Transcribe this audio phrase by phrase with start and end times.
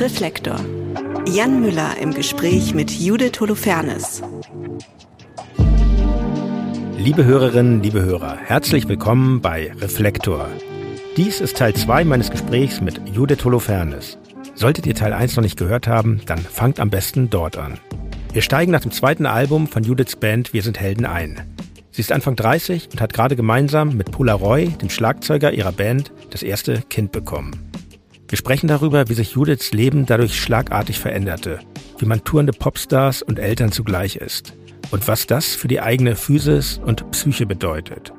[0.00, 0.60] Reflektor.
[1.26, 4.22] Jan Müller im Gespräch mit Judith Holofernes.
[6.96, 10.48] Liebe Hörerinnen, liebe Hörer, herzlich willkommen bei Reflektor.
[11.16, 14.18] Dies ist Teil 2 meines Gesprächs mit Judith Holofernes.
[14.54, 17.80] Solltet ihr Teil 1 noch nicht gehört haben, dann fangt am besten dort an.
[18.32, 21.42] Wir steigen nach dem zweiten Album von Judiths Band Wir sind Helden ein.
[21.90, 26.12] Sie ist Anfang 30 und hat gerade gemeinsam mit Pula Roy, dem Schlagzeuger ihrer Band,
[26.30, 27.68] das erste Kind bekommen.
[28.28, 31.60] Wir sprechen darüber, wie sich Judiths Leben dadurch schlagartig veränderte,
[31.96, 34.52] wie man tourende Popstars und Eltern zugleich ist
[34.90, 38.12] und was das für die eigene Physis und Psyche bedeutet.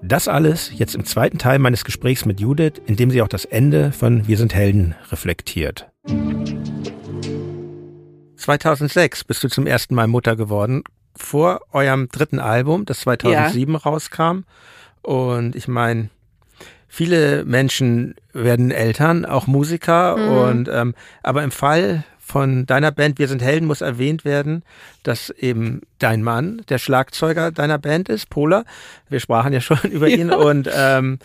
[0.00, 3.44] Das alles jetzt im zweiten Teil meines Gesprächs mit Judith, in dem sie auch das
[3.44, 5.90] Ende von Wir sind Helden reflektiert.
[8.36, 10.82] 2006 bist du zum ersten Mal Mutter geworden,
[11.14, 13.80] vor eurem dritten Album, das 2007 ja.
[13.80, 14.44] rauskam.
[15.02, 16.08] Und ich meine,
[16.92, 20.16] viele Menschen werden Eltern, auch Musiker.
[20.18, 20.28] Mhm.
[20.28, 24.62] Und ähm, aber im Fall von deiner Band Wir sind Helden muss erwähnt werden,
[25.02, 28.64] dass eben dein Mann der Schlagzeuger deiner Band ist, Pola.
[29.08, 30.36] Wir sprachen ja schon über ihn ja.
[30.36, 31.18] und ähm,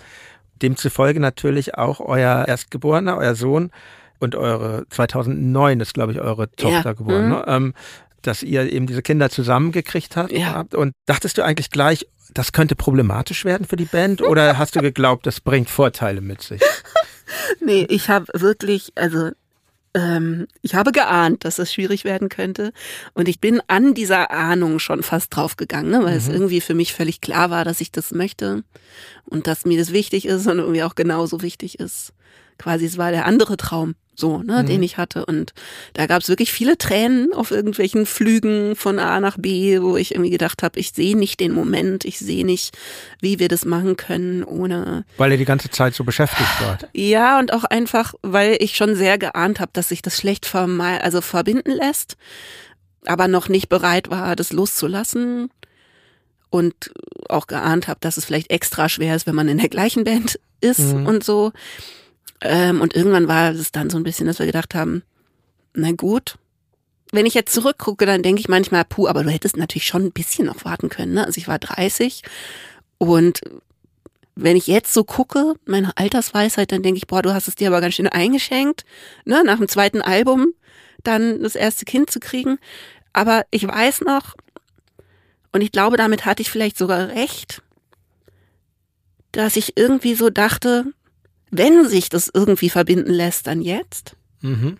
[0.61, 3.71] demzufolge natürlich auch euer Erstgeborener, euer Sohn
[4.19, 6.93] und eure 2009 ist glaube ich eure Tochter ja.
[6.93, 7.25] geboren.
[7.25, 7.29] Mhm.
[7.29, 7.43] Ne?
[7.45, 7.73] Ähm,
[8.21, 10.31] dass ihr eben diese Kinder zusammengekriegt habt.
[10.31, 10.65] Ja.
[10.73, 14.81] Und dachtest du eigentlich gleich, das könnte problematisch werden für die Band oder hast du
[14.81, 16.61] geglaubt, das bringt Vorteile mit sich?
[17.59, 19.31] nee, ich habe wirklich, also
[19.93, 22.71] ähm, ich habe geahnt, dass es schwierig werden könnte.
[23.13, 26.17] Und ich bin an dieser Ahnung schon fast draufgegangen, ne, weil mhm.
[26.17, 28.63] es irgendwie für mich völlig klar war, dass ich das möchte
[29.25, 32.13] und dass mir das wichtig ist und irgendwie auch genauso wichtig ist.
[32.57, 34.67] Quasi, es war der andere Traum so, ne, mhm.
[34.67, 35.25] den ich hatte.
[35.25, 35.53] Und
[35.93, 40.11] da gab es wirklich viele Tränen auf irgendwelchen Flügen von A nach B, wo ich
[40.11, 42.75] irgendwie gedacht habe, ich sehe nicht den Moment, ich sehe nicht,
[43.21, 45.05] wie wir das machen können, ohne.
[45.17, 46.87] Weil ihr die ganze Zeit so beschäftigt wart.
[46.93, 50.99] Ja, und auch einfach, weil ich schon sehr geahnt habe, dass sich das schlecht vermal
[50.99, 52.17] also verbinden lässt,
[53.05, 55.49] aber noch nicht bereit war, das loszulassen.
[56.49, 56.91] Und
[57.27, 60.39] auch geahnt habe, dass es vielleicht extra schwer ist, wenn man in der gleichen Band
[60.61, 61.05] ist mhm.
[61.05, 61.51] und so.
[62.41, 65.03] Ähm, und irgendwann war es dann so ein bisschen, dass wir gedacht haben,
[65.73, 66.37] na gut,
[67.11, 70.11] wenn ich jetzt zurückgucke, dann denke ich manchmal, puh, aber du hättest natürlich schon ein
[70.11, 71.13] bisschen noch warten können.
[71.13, 71.25] Ne?
[71.25, 72.21] Also ich war 30
[72.97, 73.41] und
[74.35, 77.69] wenn ich jetzt so gucke, meine Altersweisheit, dann denke ich, boah, du hast es dir
[77.69, 78.85] aber ganz schön eingeschenkt,
[79.25, 79.43] ne?
[79.43, 80.53] nach dem zweiten Album
[81.03, 82.59] dann das erste Kind zu kriegen.
[83.13, 84.35] Aber ich weiß noch,
[85.51, 87.63] und ich glaube, damit hatte ich vielleicht sogar recht,
[89.31, 90.85] dass ich irgendwie so dachte,
[91.51, 94.15] wenn sich das irgendwie verbinden lässt, dann jetzt.
[94.41, 94.77] Mhm.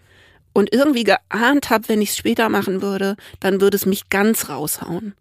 [0.54, 4.50] Und irgendwie geahnt habe, wenn ich es später machen würde, dann würde es mich ganz
[4.50, 5.14] raushauen.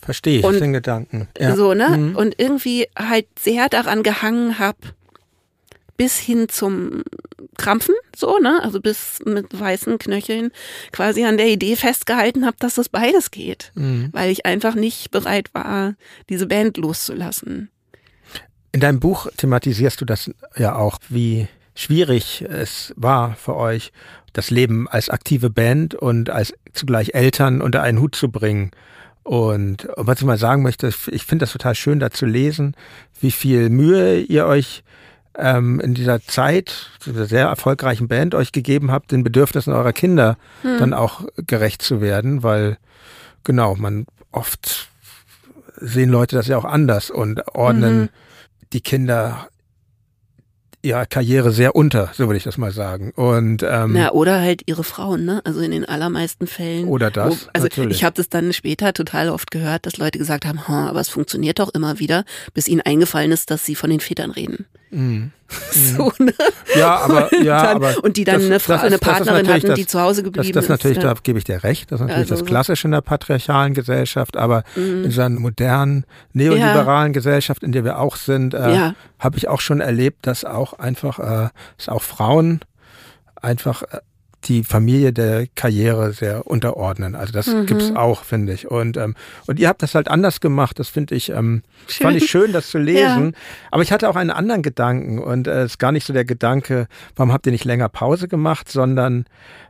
[0.00, 1.28] Verstehe ich und den Gedanken.
[1.38, 1.56] Ja.
[1.56, 1.88] So, ne?
[1.88, 2.16] Mhm.
[2.16, 4.78] Und irgendwie halt sehr daran gehangen habe,
[5.96, 7.02] bis hin zum
[7.56, 8.60] Krampfen, so, ne?
[8.62, 10.52] Also bis mit weißen Knöcheln
[10.92, 13.72] quasi an der Idee festgehalten habe, dass das beides geht.
[13.74, 14.10] Mhm.
[14.12, 15.94] Weil ich einfach nicht bereit war,
[16.28, 17.70] diese Band loszulassen.
[18.72, 23.92] In deinem Buch thematisierst du das ja auch, wie schwierig es war für euch,
[24.32, 28.70] das Leben als aktive Band und als zugleich Eltern unter einen Hut zu bringen.
[29.22, 32.74] Und was ich mal sagen möchte, ich finde das total schön, da zu lesen,
[33.20, 34.82] wie viel Mühe ihr euch
[35.36, 40.36] ähm, in dieser Zeit, dieser sehr erfolgreichen Band, euch gegeben habt, den Bedürfnissen eurer Kinder
[40.62, 40.78] hm.
[40.78, 42.78] dann auch gerecht zu werden, weil
[43.44, 44.88] genau, man oft
[45.76, 48.08] sehen Leute das ja auch anders und ordnen mhm
[48.72, 49.48] die Kinder
[50.82, 53.10] ihrer Karriere sehr unter, so würde ich das mal sagen.
[53.16, 55.40] Und ähm, Na, oder halt ihre Frauen, ne?
[55.44, 56.86] Also in den allermeisten Fällen.
[56.86, 57.46] Oder das.
[57.46, 57.96] Wo, also natürlich.
[57.96, 61.58] ich habe das dann später total oft gehört, dass Leute gesagt haben, aber es funktioniert
[61.58, 62.24] doch immer wieder,
[62.54, 64.66] bis ihnen eingefallen ist, dass sie von den Vätern reden.
[64.90, 65.32] Mhm.
[65.70, 66.32] So, ne?
[66.76, 69.86] Ja, aber, ja, dann, aber und die dann eine, Frau, ist, eine Partnerin hatten, die
[69.86, 71.04] zu Hause geblieben das, das natürlich, ist.
[71.04, 71.90] Da gebe ich dir recht.
[71.90, 75.04] Das ist natürlich also, das Klassische in der patriarchalen Gesellschaft, aber mhm.
[75.04, 77.12] in so einer modernen, neoliberalen ja.
[77.12, 78.94] Gesellschaft, in der wir auch sind, äh, ja.
[79.18, 82.60] habe ich auch schon erlebt, dass auch einfach, äh, dass auch Frauen
[83.40, 83.98] einfach äh,
[84.44, 87.14] die Familie der Karriere sehr unterordnen.
[87.14, 87.66] Also das mhm.
[87.66, 88.70] gibt's auch, finde ich.
[88.70, 89.14] Und ähm,
[89.46, 90.78] und ihr habt das halt anders gemacht.
[90.78, 93.32] Das finde ich ähm, fand ich schön, das zu lesen.
[93.32, 93.38] Ja.
[93.70, 96.12] Aber ich hatte auch einen anderen Gedanken und äh, es äh, ist gar nicht so
[96.12, 96.86] der Gedanke,
[97.16, 99.24] warum habt ihr nicht länger Pause gemacht, sondern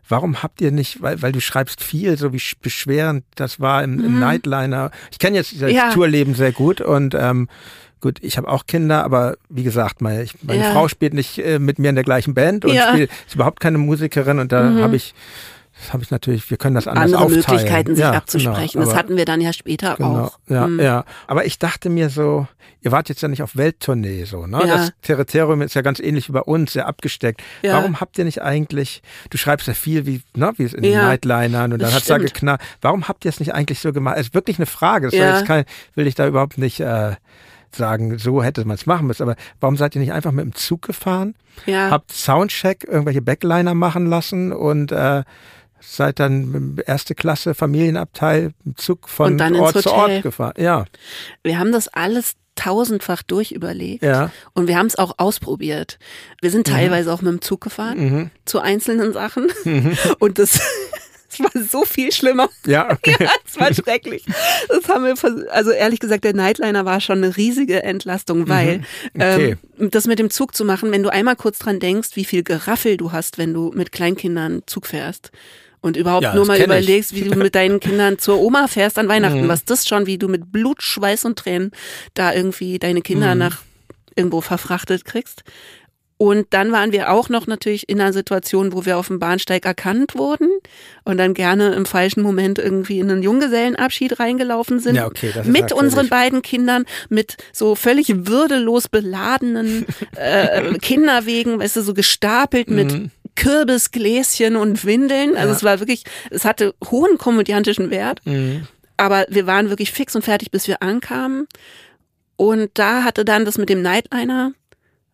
[0.08, 4.04] warum habt ihr nicht, weil weil du schreibst viel, so wie beschwerend das war im,
[4.04, 4.20] im mhm.
[4.20, 4.90] Nightliner.
[5.10, 5.92] Ich kenne jetzt das ja.
[5.92, 7.48] Tourleben sehr gut und ähm,
[8.00, 10.72] Gut, ich habe auch Kinder, aber wie gesagt, meine, ich, meine ja.
[10.72, 12.90] Frau spielt nicht äh, mit mir in der gleichen Band und ja.
[12.90, 14.82] spielt, ist überhaupt keine Musikerin und da mhm.
[14.82, 15.14] habe ich
[15.80, 17.44] das habe ich natürlich, wir können das anders Andere aufteilen.
[17.44, 18.80] Möglichkeiten, sich ja, abzusprechen.
[18.80, 20.38] Genau, das hatten wir dann ja später genau, auch.
[20.48, 20.80] Ja, hm.
[20.80, 21.04] ja.
[21.26, 22.48] Aber ich dachte mir so,
[22.82, 24.58] ihr wart jetzt ja nicht auf Welttournee so, ne?
[24.58, 24.76] Ja.
[24.76, 27.42] Das Territorium ist ja ganz ähnlich wie bei uns, sehr abgesteckt.
[27.62, 27.74] Ja.
[27.74, 30.94] Warum habt ihr nicht eigentlich, du schreibst ja viel, wie, ne, wie es in den
[30.94, 32.60] Nightlinern und dann hat es da geknallt.
[32.80, 34.16] Warum habt ihr es nicht eigentlich so gemacht?
[34.18, 35.06] Es ist wirklich eine Frage.
[35.06, 35.42] Das ja.
[35.42, 35.64] kein,
[35.94, 37.12] will ich da überhaupt nicht äh,
[37.74, 39.22] sagen, so hätte man es machen müssen.
[39.22, 41.34] Aber warum seid ihr nicht einfach mit dem Zug gefahren?
[41.66, 41.90] Ja.
[41.90, 45.24] Habt Soundcheck, irgendwelche Backliner machen lassen und äh,
[45.80, 50.54] seid dann erste Klasse Familienabteil im Zug von Ort zu Ort gefahren.
[50.58, 50.84] Ja.
[51.42, 54.30] Wir haben das alles tausendfach durchüberlegt ja.
[54.52, 55.98] und wir haben es auch ausprobiert.
[56.40, 56.72] Wir sind mhm.
[56.72, 57.14] teilweise mhm.
[57.14, 58.30] auch mit dem Zug gefahren mhm.
[58.44, 59.96] zu einzelnen Sachen mhm.
[60.18, 60.60] und das
[61.38, 62.48] es war so viel schlimmer.
[62.66, 63.16] Ja, okay.
[63.18, 64.24] ja, es war schrecklich.
[64.68, 68.48] Das haben wir, also ehrlich gesagt, der Nightliner war schon eine riesige Entlastung, mhm.
[68.48, 68.82] weil
[69.14, 69.56] okay.
[69.78, 72.42] ähm, das mit dem Zug zu machen, wenn du einmal kurz dran denkst, wie viel
[72.42, 75.30] Geraffel du hast, wenn du mit Kleinkindern Zug fährst
[75.80, 77.24] und überhaupt ja, nur mal überlegst, ich.
[77.24, 79.48] wie du mit deinen Kindern zur Oma fährst an Weihnachten, mhm.
[79.48, 81.70] was das schon, wie du mit Blut, Schweiß und Tränen
[82.14, 83.40] da irgendwie deine Kinder mhm.
[83.40, 83.58] nach
[84.14, 85.44] irgendwo verfrachtet kriegst.
[86.20, 89.64] Und dann waren wir auch noch natürlich in einer Situation, wo wir auf dem Bahnsteig
[89.64, 90.48] erkannt wurden
[91.04, 94.96] und dann gerne im falschen Moment irgendwie in einen Junggesellenabschied reingelaufen sind.
[94.96, 99.86] Ja, okay, das ist mit unseren beiden Kindern, mit so völlig würdelos beladenen
[100.16, 103.10] äh, Kinderwegen, weißt du, so gestapelt mit mhm.
[103.36, 105.36] Kürbisgläschen und Windeln.
[105.36, 105.54] Also ja.
[105.54, 108.20] es war wirklich, es hatte hohen komödiantischen Wert.
[108.24, 108.66] Mhm.
[108.96, 111.46] Aber wir waren wirklich fix und fertig, bis wir ankamen.
[112.36, 114.52] Und da hatte dann das mit dem Nightliner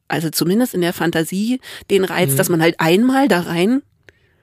[0.08, 1.60] also zumindest in der Fantasie,
[1.90, 2.36] den Reiz, mhm.
[2.36, 3.82] dass man halt einmal da rein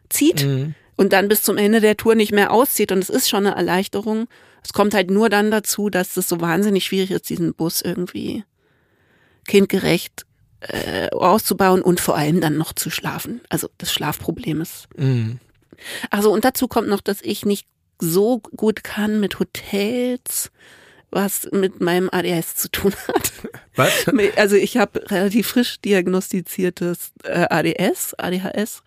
[0.10, 0.76] zieht mhm.
[0.98, 2.92] und dann bis zum Ende der Tour nicht mehr auszieht.
[2.92, 4.28] Und es ist schon eine Erleichterung.
[4.64, 8.44] Es kommt halt nur dann dazu, dass es so wahnsinnig schwierig ist, diesen Bus irgendwie
[9.48, 10.26] kindgerecht
[10.62, 13.42] äh, auszubauen und vor allem dann noch zu schlafen.
[13.50, 14.88] Also das Schlafproblem ist.
[14.98, 15.40] Mhm.
[16.10, 17.68] Also und dazu kommt noch, dass ich nicht
[18.00, 20.52] so gut kann mit Hotels
[21.12, 23.32] was mit meinem ADHS zu tun hat.
[23.76, 24.06] Was?
[24.36, 28.84] Also ich habe relativ frisch diagnostiziertes äh, ADS, ADHS.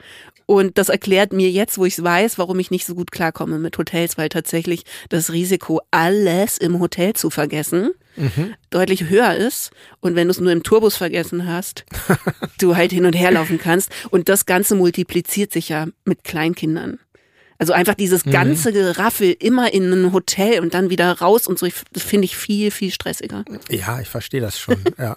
[0.47, 3.59] Und das erklärt mir jetzt, wo ich es weiß, warum ich nicht so gut klarkomme
[3.59, 8.55] mit Hotels, weil tatsächlich das Risiko, alles im Hotel zu vergessen, mhm.
[8.69, 9.71] deutlich höher ist.
[10.01, 11.87] Und wenn du es nur im Tourbus vergessen hast,
[12.59, 13.91] du halt hin und her laufen kannst.
[14.11, 16.99] Und das Ganze multipliziert sich ja mit Kleinkindern.
[17.65, 18.31] Also einfach dieses mhm.
[18.33, 22.37] ganze Geraffel immer in ein Hotel und dann wieder raus und so, das finde ich
[22.37, 23.43] viel, viel stressiger.
[23.71, 25.17] Ja, ich verstehe das schon, ja.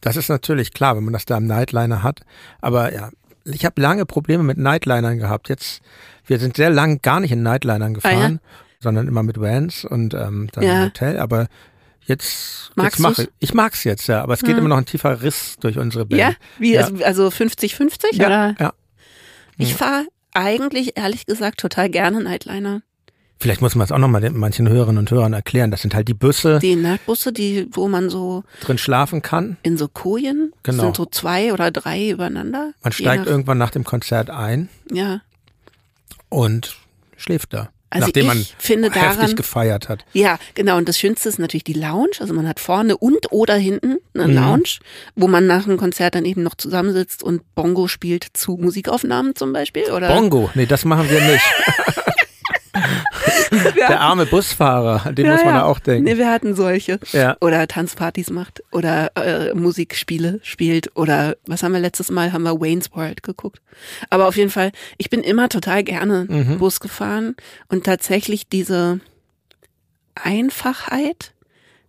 [0.00, 2.22] Das ist natürlich klar, wenn man das da im Nightliner hat.
[2.60, 3.10] Aber ja,
[3.44, 5.48] ich habe lange Probleme mit Nightlinern gehabt.
[5.48, 5.80] Jetzt,
[6.26, 8.64] wir sind sehr lang gar nicht in Nightlinern gefahren, ah, ja?
[8.80, 10.80] sondern immer mit Vans und ähm, dann ja.
[10.80, 11.20] im Hotel.
[11.20, 11.46] Aber
[12.06, 13.28] jetzt, Magst jetzt mache ich.
[13.38, 14.24] Ich mag's jetzt, ja.
[14.24, 14.58] Aber es geht ja.
[14.58, 16.20] immer noch ein tiefer Riss durch unsere Band.
[16.20, 18.56] Ja, wie also 50-50 ja, oder?
[18.58, 18.72] Ja.
[19.58, 20.06] Ich fahre
[20.38, 22.82] eigentlich, ehrlich gesagt, total gerne Nightliner.
[23.40, 25.70] Vielleicht muss man es auch nochmal manchen Hörerinnen und Hörern erklären.
[25.70, 26.58] Das sind halt die Busse.
[26.58, 29.56] Die Nachtbusse, die, wo man so drin schlafen kann.
[29.62, 30.52] In so Kojen.
[30.64, 30.76] Genau.
[30.76, 32.72] Das sind so zwei oder drei übereinander.
[32.82, 34.68] Man steigt nach irgendwann nach dem Konzert ein.
[34.90, 35.20] Ja.
[36.28, 36.76] Und
[37.16, 37.70] schläft da.
[37.90, 40.04] Also nachdem man finde heftig daran, gefeiert hat.
[40.12, 40.76] Ja, genau.
[40.76, 42.12] Und das Schönste ist natürlich die Lounge.
[42.20, 44.34] Also man hat vorne und oder hinten eine mhm.
[44.34, 44.78] Lounge,
[45.14, 49.52] wo man nach einem Konzert dann eben noch zusammensitzt und Bongo spielt zu Musikaufnahmen zum
[49.52, 49.90] Beispiel.
[49.90, 50.08] Oder?
[50.08, 50.50] Bongo?
[50.54, 51.44] Nee, das machen wir nicht.
[53.76, 56.04] Der arme Busfahrer, den ja, muss man ja auch denken.
[56.04, 56.98] Nee, wir hatten solche.
[57.12, 57.36] Ja.
[57.40, 62.32] Oder Tanzpartys macht oder äh, Musikspiele spielt oder was haben wir letztes Mal?
[62.32, 63.60] Haben wir Wayne's World geguckt.
[64.10, 66.58] Aber auf jeden Fall, ich bin immer total gerne mhm.
[66.58, 67.36] Bus gefahren
[67.68, 69.00] und tatsächlich diese
[70.14, 71.32] Einfachheit,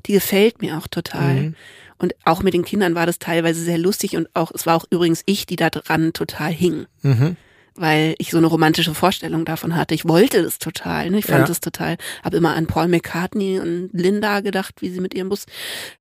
[0.05, 1.33] die gefällt mir auch total.
[1.35, 1.55] Mhm.
[1.97, 4.85] Und auch mit den Kindern war das teilweise sehr lustig und auch, es war auch
[4.89, 6.85] übrigens ich, die da dran total hing.
[7.01, 7.35] Mhm
[7.79, 9.95] weil ich so eine romantische Vorstellung davon hatte.
[9.95, 11.19] Ich wollte das total, ne?
[11.19, 11.45] ich fand ja.
[11.45, 15.45] das total, habe immer an Paul McCartney und Linda gedacht, wie sie mit ihrem Bus.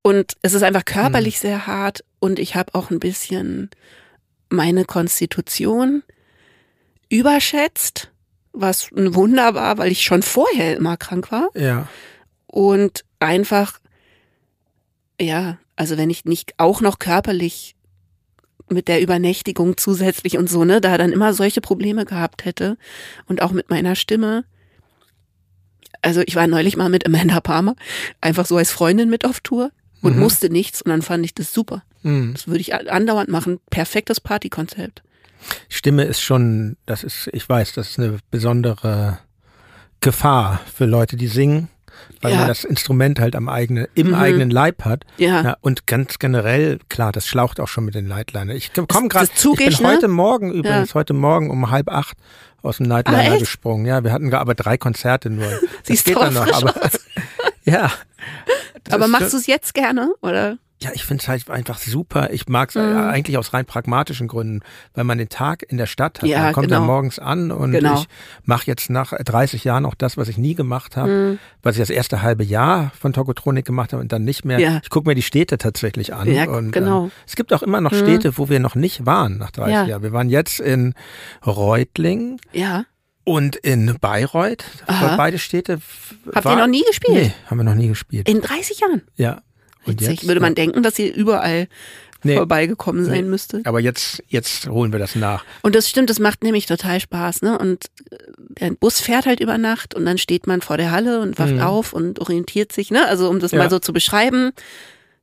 [0.03, 1.41] Und es ist einfach körperlich hm.
[1.41, 3.71] sehr hart und ich habe auch ein bisschen
[4.49, 6.03] meine Konstitution
[7.09, 8.11] überschätzt,
[8.53, 11.49] was ein Wunder war, weil ich schon vorher immer krank war.
[11.55, 11.89] Ja.
[12.47, 13.79] Und einfach,
[15.21, 17.77] ja, also wenn ich nicht auch noch körperlich
[18.73, 22.77] mit der Übernächtigung zusätzlich und so, ne, da dann immer solche Probleme gehabt hätte
[23.27, 24.45] und auch mit meiner Stimme.
[26.03, 27.75] Also ich war neulich mal mit Amanda Palmer
[28.21, 29.71] einfach so als Freundin mit auf Tour
[30.03, 30.21] und mhm.
[30.21, 31.83] musste nichts und dann fand ich das super.
[32.03, 32.35] Mhm.
[32.35, 33.59] Das würde ich andauernd machen.
[33.71, 35.03] Perfektes Partykonzept.
[35.69, 39.19] Stimme ist schon, das ist, ich weiß, das ist eine besondere
[40.01, 41.69] Gefahr für Leute, die singen.
[42.21, 42.39] Weil ja.
[42.39, 44.15] man das Instrument halt am eigenen, im mhm.
[44.15, 45.05] eigenen Leib hat.
[45.17, 45.43] Ja.
[45.43, 45.57] ja.
[45.61, 48.55] Und ganz generell, klar, das schlaucht auch schon mit den Nightliner.
[48.55, 49.89] Ich komme gerade, ich bin ne?
[49.89, 50.95] heute Morgen übrigens, ja.
[50.95, 52.17] heute Morgen um halb acht
[52.63, 53.87] aus dem Nightliner ah, gesprungen.
[53.87, 55.47] Ja, wir hatten aber drei Konzerte nur.
[55.79, 56.75] Das Siehst geht dann noch, aber
[57.65, 57.91] ja.
[58.91, 60.59] Aber machst du es jetzt gerne, oder?
[60.81, 62.31] Ja, ich finde es halt einfach super.
[62.33, 62.97] Ich mag es mhm.
[62.97, 64.61] eigentlich aus rein pragmatischen Gründen,
[64.95, 66.29] weil man den Tag in der Stadt hat.
[66.29, 66.79] Ja, man kommt genau.
[66.79, 67.95] dann morgens an und genau.
[67.95, 68.07] ich
[68.45, 71.39] mache jetzt nach 30 Jahren auch das, was ich nie gemacht habe, mhm.
[71.63, 74.61] was ich das erste halbe Jahr von Tokotronik gemacht habe und dann nicht mehr.
[74.61, 74.81] Ja.
[74.83, 76.31] Ich gucke mir die Städte tatsächlich an.
[76.31, 77.05] Ja, und, genau.
[77.05, 77.97] Ähm, es gibt auch immer noch mhm.
[77.97, 79.85] Städte, wo wir noch nicht waren nach 30 ja.
[79.85, 80.03] Jahren.
[80.05, 80.95] Wir waren jetzt in
[81.45, 82.41] Reutlingen.
[82.53, 82.85] Ja.
[83.25, 85.81] Und in Bayreuth, beide Städte.
[86.35, 87.15] Habt war, ihr noch nie gespielt?
[87.15, 88.27] Nee, haben wir noch nie gespielt.
[88.27, 89.03] In 30 Jahren?
[89.17, 89.43] Ja.
[89.89, 91.69] Und jetzt, Würde man denken, dass ihr überall
[92.23, 93.31] nee, vorbeigekommen sein nee.
[93.31, 93.61] müsste.
[93.65, 95.45] Aber jetzt, jetzt holen wir das nach.
[95.63, 97.59] Und das stimmt, das macht nämlich total Spaß, ne?
[97.59, 98.17] Und äh,
[98.61, 101.55] der Bus fährt halt über Nacht und dann steht man vor der Halle und wacht
[101.55, 101.61] mhm.
[101.61, 103.07] auf und orientiert sich, ne?
[103.07, 103.59] Also um das ja.
[103.59, 104.53] mal so zu beschreiben,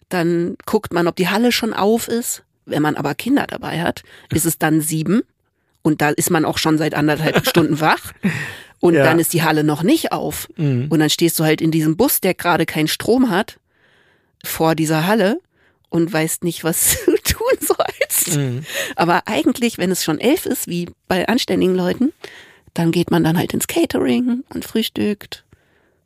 [0.10, 2.44] dann guckt man, ob die Halle schon auf ist.
[2.66, 4.02] Wenn man aber Kinder dabei hat,
[4.34, 5.22] ist es dann sieben
[5.84, 8.14] und da ist man auch schon seit anderthalb Stunden wach.
[8.80, 9.04] Und ja.
[9.04, 10.48] dann ist die Halle noch nicht auf.
[10.58, 10.88] Mhm.
[10.90, 13.58] Und dann stehst du halt in diesem Bus, der gerade keinen Strom hat
[14.46, 15.40] vor dieser Halle
[15.90, 18.38] und weißt nicht, was du tun sollst.
[18.38, 18.66] Mhm.
[18.96, 22.14] Aber eigentlich, wenn es schon elf ist, wie bei anständigen Leuten,
[22.74, 25.46] dann geht man dann halt ins Catering und frühstückt.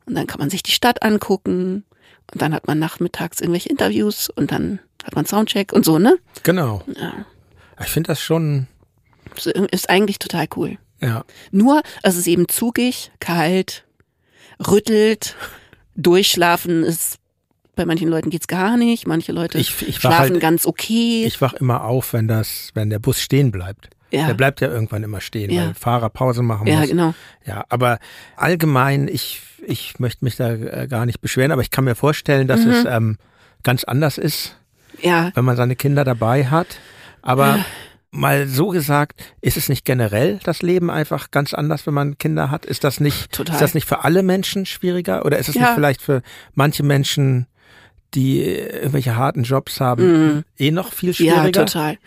[0.06, 1.84] Und dann kann man sich die Stadt angucken.
[2.32, 6.18] Und dann hat man nachmittags irgendwelche Interviews und dann hat man Soundcheck und so, ne?
[6.42, 6.82] Genau.
[6.96, 7.26] Ja.
[7.82, 8.66] Ich finde das schon.
[9.70, 10.78] Ist eigentlich total cool.
[11.00, 11.24] Ja.
[11.50, 13.84] Nur, es ist eben zugig, kalt,
[14.60, 15.34] rüttelt,
[15.96, 17.18] durchschlafen ist
[17.80, 19.06] bei manchen Leuten geht's gar nicht.
[19.06, 21.24] Manche Leute ich, ich schlafen halt, ganz okay.
[21.24, 23.88] Ich wach immer auf, wenn das, wenn der Bus stehen bleibt.
[24.10, 24.26] Ja.
[24.26, 25.68] Der bleibt ja irgendwann immer stehen, ja.
[25.68, 26.74] weil Fahrer Pause machen muss.
[26.74, 27.14] Ja, genau.
[27.46, 27.98] Ja, aber
[28.36, 32.48] allgemein, ich, ich möchte mich da äh, gar nicht beschweren, aber ich kann mir vorstellen,
[32.48, 32.70] dass mhm.
[32.70, 33.16] es ähm,
[33.62, 34.56] ganz anders ist,
[35.00, 35.30] ja.
[35.34, 36.66] wenn man seine Kinder dabei hat.
[37.22, 37.64] Aber ja.
[38.10, 42.50] mal so gesagt, ist es nicht generell das Leben einfach ganz anders, wenn man Kinder
[42.50, 42.66] hat?
[42.66, 43.54] Ist das nicht, Total.
[43.54, 45.24] ist das nicht für alle Menschen schwieriger?
[45.24, 46.20] Oder ist es nicht vielleicht für
[46.52, 47.46] manche Menschen
[48.14, 50.44] die irgendwelche harten Jobs haben, mm.
[50.58, 51.44] eh noch viel schwieriger.
[51.44, 51.98] Ja, total.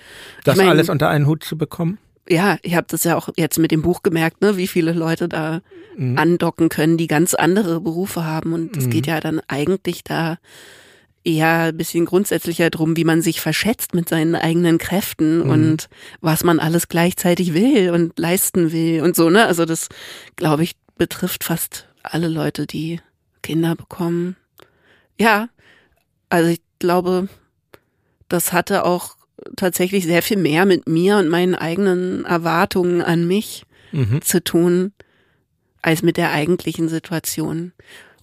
[0.43, 1.97] Das ich mein, alles unter einen Hut zu bekommen?
[2.29, 5.27] Ja, ich habe das ja auch jetzt mit dem Buch gemerkt, ne, wie viele Leute
[5.27, 5.61] da
[5.97, 6.17] mm.
[6.17, 8.53] andocken können, die ganz andere Berufe haben.
[8.53, 8.89] Und es mm.
[8.89, 10.37] geht ja dann eigentlich da
[11.23, 15.49] eher ein bisschen grundsätzlicher drum, wie man sich verschätzt mit seinen eigenen Kräften mhm.
[15.49, 15.89] und
[16.21, 19.45] was man alles gleichzeitig will und leisten will und so, ne?
[19.45, 19.89] Also das,
[20.35, 22.99] glaube ich, betrifft fast alle Leute, die
[23.41, 24.35] Kinder bekommen.
[25.19, 25.47] Ja,
[26.33, 27.29] also ich glaube,
[28.27, 29.17] das hatte auch
[29.55, 34.19] tatsächlich sehr viel mehr mit mir und meinen eigenen Erwartungen an mich mhm.
[34.23, 34.93] zu tun,
[35.83, 37.71] als mit der eigentlichen Situation.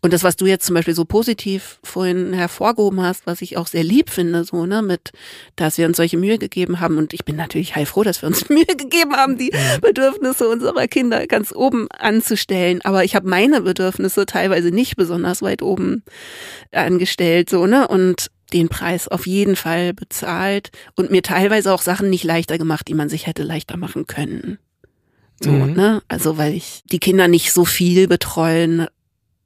[0.02, 3.66] Und das, was du jetzt zum Beispiel so positiv vorhin hervorgehoben hast, was ich auch
[3.66, 5.12] sehr lieb finde, so, ne, mit,
[5.56, 6.96] dass wir uns solche Mühe gegeben haben.
[6.96, 9.80] Und ich bin natürlich heilfroh, dass wir uns Mühe gegeben haben, die mhm.
[9.82, 12.80] Bedürfnisse unserer Kinder ganz oben anzustellen.
[12.82, 16.02] Aber ich habe meine Bedürfnisse teilweise nicht besonders weit oben
[16.72, 22.10] angestellt, so, ne, und den Preis auf jeden Fall bezahlt und mir teilweise auch Sachen
[22.10, 24.58] nicht leichter gemacht, die man sich hätte leichter machen können.
[25.42, 25.72] So, mhm.
[25.74, 26.02] ne?
[26.08, 28.88] Also, weil ich die Kinder nicht so viel betreuen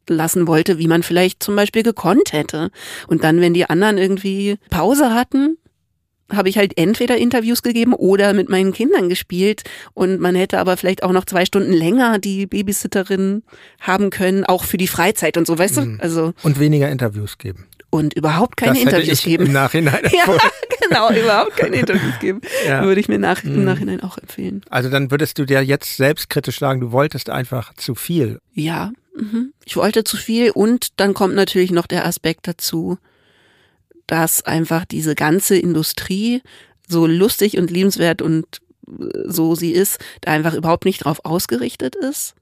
[0.08, 2.70] lassen wollte, wie man vielleicht zum Beispiel gekonnt hätte.
[3.06, 5.58] Und dann, wenn die anderen irgendwie Pause hatten,
[6.32, 10.76] habe ich halt entweder Interviews gegeben oder mit meinen Kindern gespielt und man hätte aber
[10.78, 13.42] vielleicht auch noch zwei Stunden länger die Babysitterin
[13.78, 15.98] haben können, auch für die Freizeit und so, weißt mhm.
[15.98, 16.02] du?
[16.02, 19.46] Also und weniger Interviews geben und überhaupt keine das Interviews geben.
[19.46, 20.02] Im Nachhinein.
[20.10, 20.24] ja,
[20.88, 22.40] genau, überhaupt keine Interviews geben.
[22.66, 22.82] Ja.
[22.84, 23.64] Würde ich mir nach, im mhm.
[23.64, 24.62] Nachhinein auch empfehlen.
[24.70, 28.38] Also dann würdest du dir jetzt selbstkritisch sagen, du wolltest einfach zu viel.
[28.54, 28.92] Ja.
[29.64, 32.98] Ich wollte zu viel und dann kommt natürlich noch der Aspekt dazu,
[34.06, 36.42] dass einfach diese ganze Industrie
[36.88, 38.92] so lustig und liebenswert und äh,
[39.26, 42.34] so sie ist, da einfach überhaupt nicht drauf ausgerichtet ist.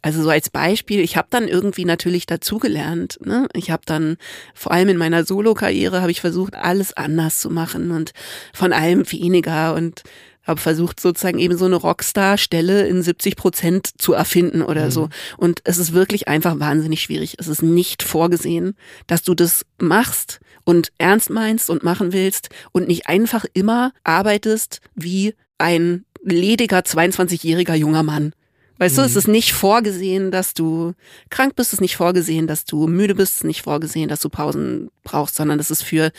[0.00, 3.18] Also so als Beispiel, ich habe dann irgendwie natürlich dazugelernt.
[3.24, 3.48] Ne?
[3.54, 4.18] Ich habe dann
[4.54, 8.12] vor allem in meiner Solo-Karriere habe ich versucht, alles anders zu machen und
[8.52, 10.02] von allem weniger und
[10.46, 14.90] habe versucht, sozusagen eben so eine Rockstar-Stelle in 70 Prozent zu erfinden oder mhm.
[14.90, 15.08] so.
[15.36, 17.36] Und es ist wirklich einfach wahnsinnig schwierig.
[17.38, 22.88] Es ist nicht vorgesehen, dass du das machst und ernst meinst und machen willst und
[22.88, 28.32] nicht einfach immer arbeitest wie ein lediger 22-jähriger junger Mann.
[28.78, 29.02] Weißt mhm.
[29.02, 30.94] du, es ist nicht vorgesehen, dass du
[31.30, 34.20] krank bist, es ist nicht vorgesehen, dass du müde bist, es ist nicht vorgesehen, dass
[34.20, 36.10] du Pausen brauchst, sondern es ist für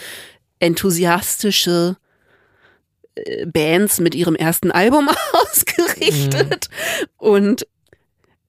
[0.60, 1.98] enthusiastische
[3.46, 6.70] Bands mit ihrem ersten Album ausgerichtet.
[6.70, 7.08] Mhm.
[7.18, 7.68] Und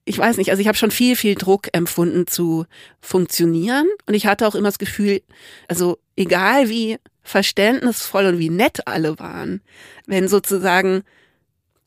[0.04, 2.66] ich weiß nicht, also ich habe schon viel, viel Druck empfunden zu
[3.00, 5.20] funktionieren und ich hatte auch immer das Gefühl,
[5.68, 9.62] also egal wie verständnisvoll und wie nett alle waren,
[10.06, 11.02] wenn sozusagen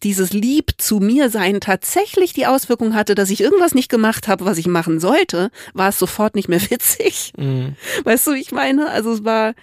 [0.03, 4.45] dieses Lieb zu mir sein tatsächlich die Auswirkung hatte, dass ich irgendwas nicht gemacht habe,
[4.45, 7.33] was ich machen sollte, war es sofort nicht mehr witzig.
[7.37, 7.75] Mhm.
[8.03, 8.89] Weißt du, wie ich meine?
[8.89, 9.53] Also es war,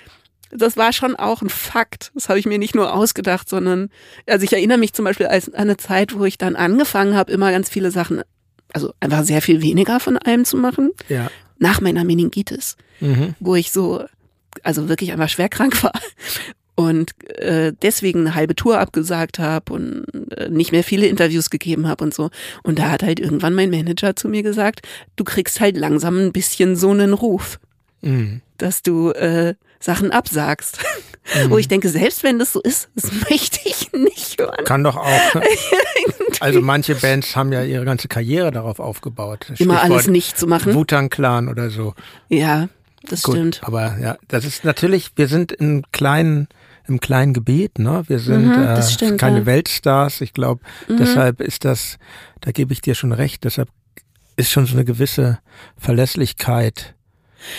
[0.51, 2.13] das war schon auch ein Fakt.
[2.15, 3.91] Das habe ich mir nicht nur ausgedacht, sondern,
[4.27, 7.51] also ich erinnere mich zum Beispiel an eine Zeit, wo ich dann angefangen habe, immer
[7.51, 8.23] ganz viele Sachen,
[8.73, 10.91] also einfach sehr viel weniger von allem zu machen.
[11.09, 11.31] Ja.
[11.59, 13.35] Nach meiner Meningitis, mhm.
[13.41, 14.05] wo ich so,
[14.63, 15.93] also wirklich einfach schwer krank war
[16.77, 20.05] und äh, deswegen eine halbe Tour abgesagt habe und
[20.37, 22.31] äh, nicht mehr viele Interviews gegeben habe und so.
[22.63, 24.87] Und da hat halt irgendwann mein Manager zu mir gesagt,
[25.17, 27.59] du kriegst halt langsam ein bisschen so einen Ruf,
[28.03, 28.43] mhm.
[28.59, 30.79] dass du äh, Sachen absagst.
[31.35, 31.51] Mhm.
[31.51, 34.65] Wo ich denke, selbst wenn das so ist, das möchte ich nicht hören.
[34.65, 35.35] Kann doch auch.
[35.35, 35.43] Ne?
[36.41, 39.53] also manche Bands haben ja ihre ganze Karriere darauf aufgebaut.
[39.59, 40.75] Immer alles nicht zu machen.
[40.75, 41.95] Wutan Clan oder so.
[42.29, 42.69] Ja,
[43.09, 43.61] das Gut, stimmt.
[43.63, 46.49] Aber ja, das ist natürlich, wir sind in kleinen
[46.89, 47.79] im kleinen Gebiet.
[47.79, 48.05] Ne?
[48.07, 49.47] Wir sind mhm, äh, stimmt, keine ja.
[49.47, 50.21] Weltstars.
[50.21, 50.99] Ich glaube, mhm.
[50.99, 51.99] deshalb ist das,
[52.41, 53.69] da gebe ich dir schon recht, deshalb
[54.37, 55.41] ist schon so eine gewisse
[55.77, 56.95] Verlässlichkeit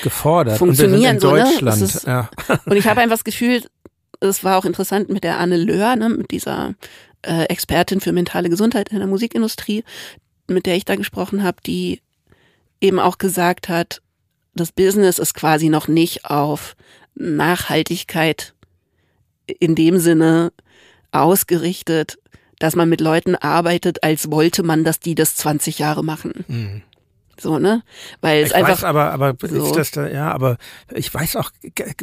[0.03, 0.57] gefordert.
[0.57, 1.79] Funktionieren und wir sind in so, Deutschland.
[1.79, 1.86] Ne?
[1.86, 2.29] Ist, ja.
[2.65, 3.63] Und ich habe einfach das Gefühl,
[4.19, 6.74] es war auch interessant mit der Anne Löhr, ne, mit dieser
[7.22, 9.84] äh, Expertin für mentale Gesundheit in der Musikindustrie,
[10.48, 12.01] mit der ich da gesprochen habe, die
[12.81, 14.01] eben auch gesagt hat,
[14.53, 16.75] das Business ist quasi noch nicht auf
[17.15, 18.53] Nachhaltigkeit
[19.60, 20.51] in dem Sinne
[21.12, 22.17] ausgerichtet,
[22.60, 26.46] dass man mit Leuten arbeitet, als wollte man, dass die das 20 Jahre machen.
[26.48, 26.81] Mhm.
[27.39, 27.84] So, ne?
[28.22, 28.70] Weil es ich einfach.
[28.70, 29.65] Weiß, aber, aber so.
[29.65, 30.58] ist das da, ja, aber
[30.94, 31.51] ich weiß auch,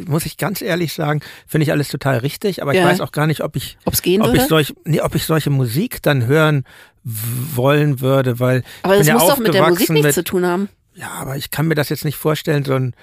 [0.07, 2.85] muss ich ganz ehrlich sagen, finde ich alles total richtig, aber ich ja.
[2.85, 4.39] weiß auch gar nicht, ob ich, Ob's gehen ob würde?
[4.39, 6.63] ich solch, nee, ob ich solche Musik dann hören
[7.03, 8.63] wollen würde, weil.
[8.83, 10.69] Aber das ja muss doch mit der Musik nichts mit, zu tun haben.
[10.93, 12.95] Ja, aber ich kann mir das jetzt nicht vorstellen, so ein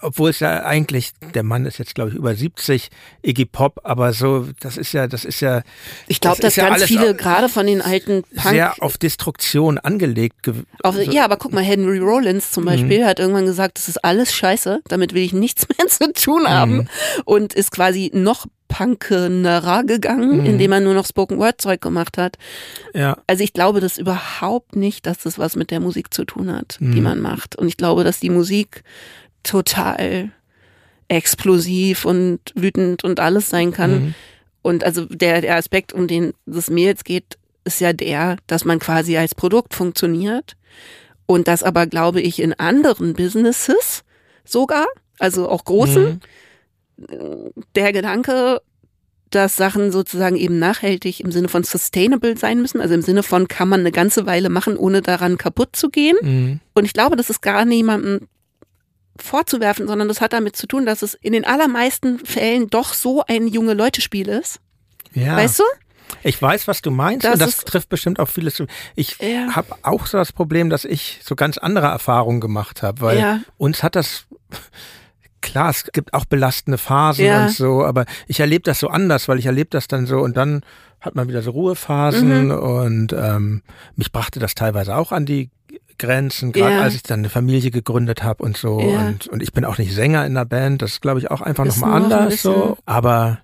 [0.00, 2.88] obwohl es ja eigentlich, der Mann ist jetzt glaube ich über 70,
[3.22, 5.62] Iggy Pop, aber so, das ist ja, das ist ja.
[6.08, 10.50] Ich glaube, dass ja ganz viele gerade von den alten Punk sehr auf Destruktion angelegt.
[10.82, 11.02] Auf, so.
[11.02, 13.06] Ja, aber guck mal, Henry Rollins zum Beispiel mhm.
[13.06, 16.76] hat irgendwann gesagt, das ist alles Scheiße, damit will ich nichts mehr zu tun haben
[16.76, 16.88] mhm.
[17.24, 20.46] und ist quasi noch punkenerer gegangen, mhm.
[20.46, 22.36] indem er nur noch Spoken Word Zeug gemacht hat.
[22.94, 23.16] Ja.
[23.26, 26.76] Also ich glaube das überhaupt nicht, dass das was mit der Musik zu tun hat,
[26.80, 27.02] die mhm.
[27.02, 27.56] man macht.
[27.56, 28.84] Und ich glaube, dass die Musik
[29.42, 30.30] total
[31.08, 33.90] explosiv und wütend und alles sein kann.
[33.90, 34.14] Mhm.
[34.62, 38.64] Und also der, der Aspekt, um den es mir jetzt geht, ist ja der, dass
[38.64, 40.56] man quasi als Produkt funktioniert.
[41.26, 44.02] Und das aber, glaube ich, in anderen Businesses
[44.44, 44.86] sogar,
[45.18, 46.20] also auch großen,
[46.96, 47.52] mhm.
[47.74, 48.60] der Gedanke,
[49.30, 53.46] dass Sachen sozusagen eben nachhaltig im Sinne von sustainable sein müssen, also im Sinne von
[53.46, 56.16] kann man eine ganze Weile machen, ohne daran kaputt zu gehen.
[56.22, 56.60] Mhm.
[56.74, 58.28] Und ich glaube, das ist gar niemandem
[59.22, 63.24] vorzuwerfen, sondern das hat damit zu tun, dass es in den allermeisten Fällen doch so
[63.26, 64.60] ein junge Leute-Spiel ist.
[65.12, 65.36] Ja.
[65.36, 65.64] Weißt du?
[66.22, 68.62] Ich weiß, was du meinst das und das trifft bestimmt auch vieles.
[68.96, 69.54] Ich ja.
[69.54, 73.40] habe auch so das Problem, dass ich so ganz andere Erfahrungen gemacht habe, weil ja.
[73.56, 74.26] uns hat das
[75.40, 77.44] klar, es gibt auch belastende Phasen ja.
[77.44, 80.36] und so, aber ich erlebe das so anders, weil ich erlebe das dann so und
[80.36, 80.62] dann
[81.00, 82.50] hat man wieder so Ruhephasen mhm.
[82.50, 83.62] und ähm,
[83.94, 85.50] mich brachte das teilweise auch an die
[85.98, 86.82] Grenzen, gerade ja.
[86.82, 88.80] als ich dann eine Familie gegründet habe und so.
[88.80, 89.08] Ja.
[89.08, 91.40] Und, und ich bin auch nicht Sänger in der Band, das ist, glaube ich, auch
[91.40, 92.78] einfach nochmal anders so.
[92.86, 93.38] Aber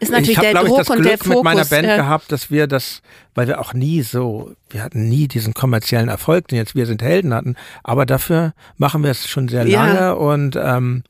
[0.00, 1.96] ist natürlich ich habe, glaube ich, das Glück mit meiner Band ja.
[1.96, 3.02] gehabt, dass wir das,
[3.34, 7.02] weil wir auch nie so, wir hatten nie diesen kommerziellen Erfolg, den jetzt wir sind
[7.02, 11.02] Helden hatten, aber dafür machen wir es schon sehr lange und ähm,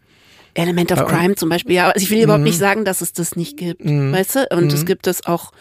[0.54, 1.90] Element of Crime zum Beispiel, ja.
[1.90, 2.60] Also ich will überhaupt nicht mhm.
[2.60, 4.12] sagen, dass es das nicht gibt, mhm.
[4.12, 4.46] weißt du?
[4.56, 4.86] Und es mhm.
[4.86, 5.52] gibt es auch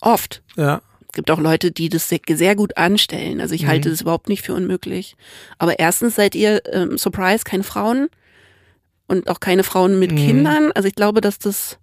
[0.00, 0.42] oft.
[0.56, 0.80] Ja
[1.16, 3.40] gibt auch Leute, die das sehr gut anstellen.
[3.40, 3.68] Also ich mhm.
[3.68, 5.16] halte das überhaupt nicht für unmöglich.
[5.58, 8.08] Aber erstens seid ihr, ähm, Surprise, keine Frauen
[9.08, 10.16] und auch keine Frauen mit mhm.
[10.16, 10.72] Kindern.
[10.72, 11.78] Also ich glaube, dass das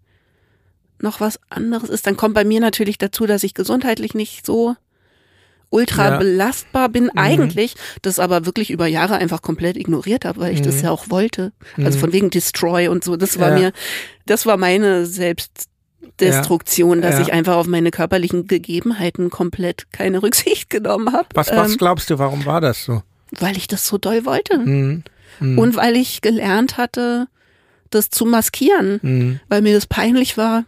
[0.99, 2.07] noch was anderes ist.
[2.07, 4.75] Dann kommt bei mir natürlich dazu, dass ich gesundheitlich nicht so
[5.71, 6.17] ultra ja.
[6.17, 7.11] belastbar bin mhm.
[7.15, 10.83] eigentlich, das aber wirklich über Jahre einfach komplett ignoriert habe, weil ich das mhm.
[10.83, 11.51] ja auch wollte.
[11.77, 12.01] Also mhm.
[12.01, 13.17] von wegen Destroy und so.
[13.17, 13.57] Das war ja.
[13.57, 13.71] mir,
[14.27, 15.69] das war meine selbst
[16.19, 17.21] Destruktion, dass ja.
[17.21, 21.27] ich einfach auf meine körperlichen Gegebenheiten komplett keine Rücksicht genommen habe.
[21.33, 23.03] Was, was ähm, glaubst du, warum war das so?
[23.31, 24.57] Weil ich das so doll wollte.
[24.59, 25.03] Mhm.
[25.39, 25.59] Mhm.
[25.59, 27.27] Und weil ich gelernt hatte,
[27.89, 29.39] das zu maskieren, mhm.
[29.49, 30.65] weil mir das peinlich war,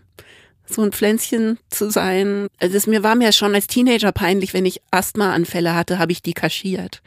[0.67, 2.47] so ein Pflänzchen zu sein.
[2.59, 6.23] Also es, mir war mir schon als Teenager peinlich, wenn ich Asthmaanfälle hatte, habe ich
[6.23, 7.03] die kaschiert.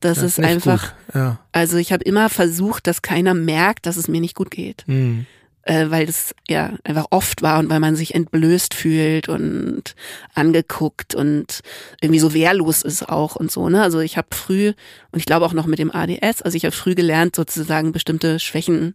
[0.00, 0.94] Das, das ist, ist einfach.
[1.12, 1.40] Ja.
[1.52, 4.84] Also ich habe immer versucht, dass keiner merkt, dass es mir nicht gut geht.
[4.86, 5.26] Mhm
[5.68, 9.94] äh, weil das ja einfach oft war und weil man sich entblößt fühlt und
[10.34, 11.60] angeguckt und
[12.00, 13.68] irgendwie so wehrlos ist auch und so.
[13.68, 13.82] Ne?
[13.82, 14.72] Also ich habe früh
[15.12, 18.40] und ich glaube auch noch mit dem ADS, also ich habe früh gelernt sozusagen bestimmte
[18.40, 18.94] Schwächen,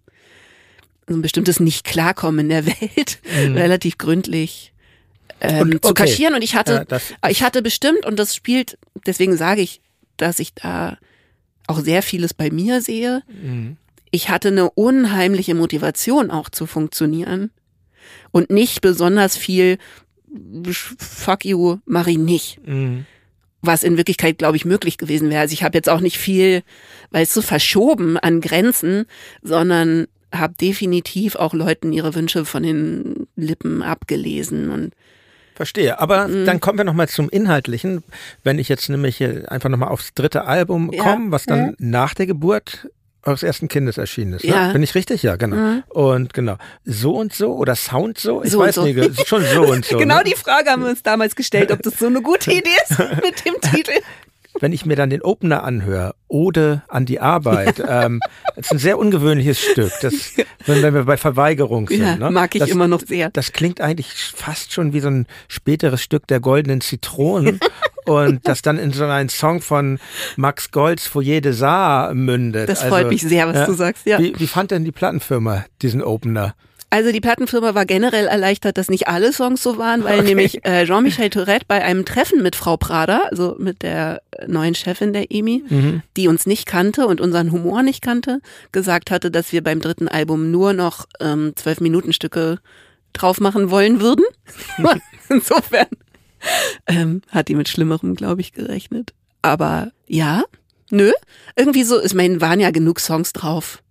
[1.08, 3.56] so ein bestimmtes Nicht-Klarkommen in der Welt mhm.
[3.56, 4.74] relativ gründlich
[5.42, 5.88] ähm, und, okay.
[5.90, 6.34] zu kaschieren.
[6.34, 9.80] Und ich hatte, ja, ich hatte bestimmt und das spielt, deswegen sage ich,
[10.18, 10.98] dass ich da
[11.68, 13.22] auch sehr vieles bei mir sehe.
[13.28, 13.78] Mhm
[14.14, 17.50] ich hatte eine unheimliche Motivation auch zu funktionieren
[18.30, 19.80] und nicht besonders viel
[21.00, 22.60] fuck you, mach ich nicht.
[22.64, 23.08] Mhm.
[23.64, 25.42] Was in Wirklichkeit, glaube ich, möglich gewesen wäre.
[25.42, 26.62] Also ich habe jetzt auch nicht viel,
[27.10, 29.06] weil es so verschoben an Grenzen,
[29.42, 34.94] sondern habe definitiv auch Leuten ihre Wünsche von den Lippen abgelesen und
[35.56, 36.46] Verstehe, aber mhm.
[36.46, 38.04] dann kommen wir nochmal zum Inhaltlichen.
[38.44, 41.04] Wenn ich jetzt nämlich einfach nochmal aufs dritte Album ja.
[41.04, 41.76] komme, was dann mhm.
[41.78, 42.88] nach der Geburt
[43.26, 44.46] eures ersten Kindes erschienen ist.
[44.46, 44.52] Ne?
[44.52, 44.72] Ja.
[44.72, 45.24] Bin ich richtig?
[45.24, 45.56] Ja, genau.
[45.56, 45.84] Mhm.
[45.90, 46.58] Und genau.
[46.84, 48.44] So und so oder Sound so?
[48.44, 48.84] Ich so weiß so.
[48.84, 49.28] nicht.
[49.28, 49.98] Schon so und so.
[49.98, 50.24] genau ne?
[50.26, 53.46] die Frage haben wir uns damals gestellt, ob das so eine gute Idee ist mit
[53.46, 53.94] dem Titel.
[54.60, 58.20] Wenn ich mir dann den Opener anhöre, Ode an die Arbeit, ähm,
[58.56, 59.92] das ist ein sehr ungewöhnliches Stück.
[60.02, 60.14] Das,
[60.68, 62.02] wenn wir bei Verweigerung sind.
[62.02, 62.30] Ja, ne?
[62.30, 63.32] Mag ich das, immer noch sehr.
[63.32, 67.60] Das klingt eigentlich fast schon wie so ein späteres Stück der goldenen Zitronen.
[68.06, 70.00] Und das dann in so einen Song von
[70.36, 72.70] Max Golds Foyer des Saar mündet.
[72.70, 74.20] Das freut also, mich sehr, was ja, du sagst, ja.
[74.20, 76.56] Wie, wie fand denn die Plattenfirma diesen Opener?
[76.94, 80.28] Also die Plattenfirma war generell erleichtert, dass nicht alle Songs so waren, weil okay.
[80.28, 85.12] nämlich äh, Jean-Michel Tourette bei einem Treffen mit Frau Prada, also mit der neuen Chefin
[85.12, 86.04] der EMI, mhm.
[86.16, 90.08] die uns nicht kannte und unseren Humor nicht kannte, gesagt hatte, dass wir beim dritten
[90.08, 92.60] Album nur noch ähm, zwölf Minuten Stücke
[93.12, 94.26] drauf machen wollen würden.
[95.30, 95.88] Insofern
[96.88, 99.14] ähm, hat die mit Schlimmerem, glaube ich, gerechnet.
[99.42, 100.44] Aber ja,
[100.90, 101.12] nö.
[101.56, 103.84] Irgendwie so, ich meine, waren ja genug Songs drauf.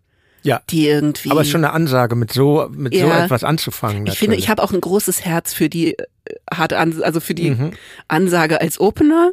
[0.42, 0.60] Ja.
[0.70, 1.30] Die irgendwie.
[1.30, 3.06] Aber es ist schon eine Ansage, mit so, mit ja.
[3.06, 3.98] so etwas anzufangen.
[3.98, 4.14] Natürlich.
[4.14, 6.04] Ich finde, ich habe auch ein großes Herz für die äh,
[6.52, 7.72] harte Ansage, also für die mhm.
[8.08, 9.32] Ansage als Opener.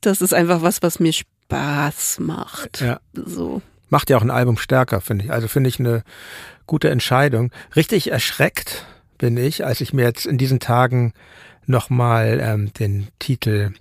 [0.00, 2.80] Das ist einfach was, was mir Spaß macht.
[2.80, 3.00] Ja.
[3.12, 3.60] So.
[3.90, 5.32] Macht ja auch ein Album stärker, finde ich.
[5.32, 6.02] Also finde ich eine
[6.66, 7.50] gute Entscheidung.
[7.74, 8.86] Richtig erschreckt
[9.18, 11.12] bin ich, als ich mir jetzt in diesen Tagen
[11.68, 13.72] nochmal ähm, den Titel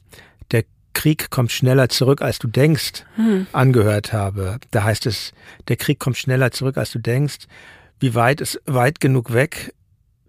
[0.51, 3.47] Der Krieg kommt schneller zurück, als du denkst, hm.
[3.51, 4.57] angehört habe.
[4.71, 5.33] Da heißt es,
[5.67, 7.47] der Krieg kommt schneller zurück, als du denkst.
[7.99, 9.73] Wie weit ist weit genug weg?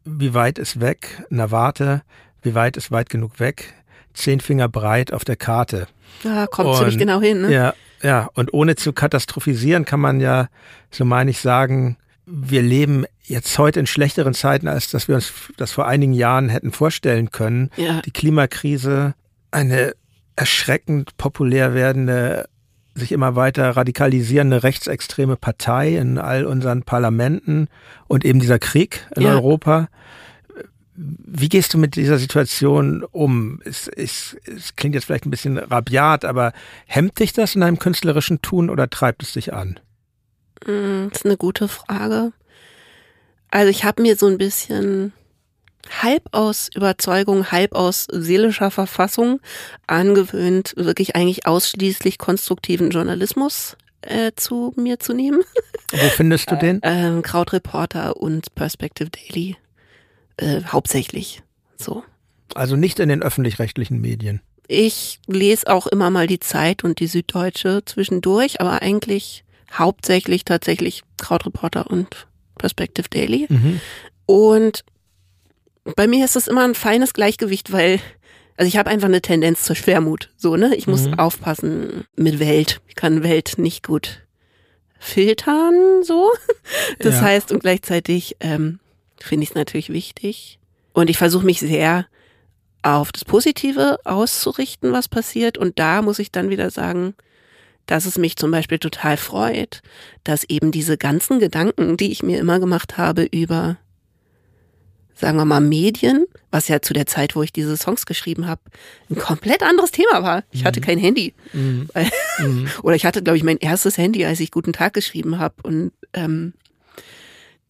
[0.05, 1.25] Wie weit ist weg?
[1.29, 2.03] Na warte,
[2.43, 3.75] wie weit ist weit genug weg?
[4.15, 5.87] Zehn Finger breit auf der Karte.
[6.25, 7.43] Ja, kommt ziemlich genau hin.
[7.43, 7.53] Ne?
[7.53, 8.29] Ja, ja.
[8.35, 10.49] Und ohne zu katastrophisieren kann man ja,
[10.91, 11.99] so meine ich, sagen,
[12.31, 16.49] wir leben jetzt heute in schlechteren Zeiten, als dass wir uns das vor einigen Jahren
[16.49, 17.71] hätten vorstellen können.
[17.77, 18.03] Ja.
[18.03, 19.15] Die Klimakrise,
[19.51, 19.95] eine
[20.37, 22.49] erschreckend populär werdende,
[22.95, 27.69] sich immer weiter radikalisierende rechtsextreme Partei in all unseren Parlamenten
[28.07, 29.33] und eben dieser Krieg in ja.
[29.33, 29.89] Europa.
[30.95, 33.61] Wie gehst du mit dieser Situation um?
[33.65, 36.53] Es, es, es klingt jetzt vielleicht ein bisschen rabiat, aber
[36.87, 39.79] hemmt dich das in deinem künstlerischen Tun oder treibt es dich an?
[40.61, 42.33] Das ist eine gute Frage.
[43.51, 45.13] Also ich habe mir so ein bisschen
[46.03, 49.41] halb aus Überzeugung, halb aus seelischer Verfassung
[49.87, 55.41] angewöhnt, wirklich eigentlich ausschließlich konstruktiven Journalismus äh, zu mir zu nehmen.
[55.93, 56.83] Wo findest du den?
[56.83, 59.57] Äh, äh, Krautreporter und Perspective Daily.
[60.37, 61.43] Äh, hauptsächlich.
[61.77, 62.05] So.
[62.55, 64.41] Also nicht in den öffentlich-rechtlichen Medien.
[64.67, 71.03] Ich lese auch immer mal die Zeit und die Süddeutsche zwischendurch, aber eigentlich hauptsächlich tatsächlich
[71.17, 72.27] Krautreporter und
[72.57, 73.47] Perspective Daily.
[73.49, 73.81] Mhm.
[74.27, 74.85] Und
[75.97, 78.01] bei mir ist das immer ein feines Gleichgewicht, weil
[78.59, 80.31] also ich habe einfach eine Tendenz zur Schwermut.
[80.37, 80.75] So, ne?
[80.75, 81.15] Ich muss mhm.
[81.15, 82.81] aufpassen mit Welt.
[82.89, 84.27] Ich kann Welt nicht gut
[84.99, 86.33] filtern, so.
[86.99, 87.21] Das ja.
[87.23, 88.81] heißt, und gleichzeitig ähm,
[89.21, 90.59] finde ich es natürlich wichtig.
[90.93, 92.07] Und ich versuche mich sehr
[92.83, 95.57] auf das Positive auszurichten, was passiert.
[95.57, 97.15] Und da muss ich dann wieder sagen,
[97.89, 99.81] dass es mich zum Beispiel total freut,
[100.23, 103.79] dass eben diese ganzen Gedanken, die ich mir immer gemacht habe über,
[105.15, 108.61] sagen wir mal, Medien, was ja zu der Zeit, wo ich diese Songs geschrieben habe,
[109.09, 110.45] ein komplett anderes Thema war.
[110.53, 110.85] Ich hatte mhm.
[110.85, 111.33] kein Handy.
[111.55, 111.89] Mhm.
[112.39, 112.69] mhm.
[112.83, 115.55] Oder ich hatte, glaube ich, mein erstes Handy, als ich Guten Tag geschrieben habe.
[115.63, 116.53] Und ähm,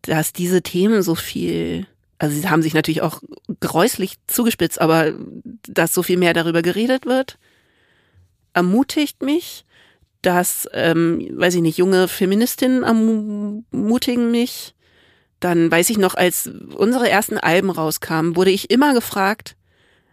[0.02, 1.86] dass diese Themen so viel
[2.20, 3.22] also sie haben sich natürlich auch
[3.60, 5.12] gräuslich zugespitzt, aber
[5.68, 7.38] dass so viel mehr darüber geredet wird,
[8.54, 9.64] ermutigt mich
[10.28, 14.74] dass, ähm, weiß ich nicht, junge Feministinnen ermutigen mich.
[15.40, 19.56] Dann weiß ich noch, als unsere ersten Alben rauskamen, wurde ich immer gefragt,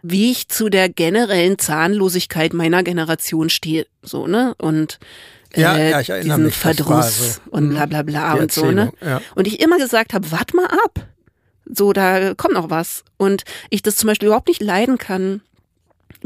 [0.00, 4.54] wie ich zu der generellen Zahnlosigkeit meiner Generation stehe, so, ne?
[4.56, 4.98] Und
[5.54, 7.40] ja, äh, ja, ich erinnere diesen mich, Verdruss so.
[7.50, 7.74] und Mhm.
[7.74, 8.92] bla bla bla Die und so, ne?
[9.04, 9.20] Ja.
[9.34, 11.06] Und ich immer gesagt habe, wart mal ab.
[11.66, 13.04] So, da kommt noch was.
[13.18, 15.42] Und ich das zum Beispiel überhaupt nicht leiden kann,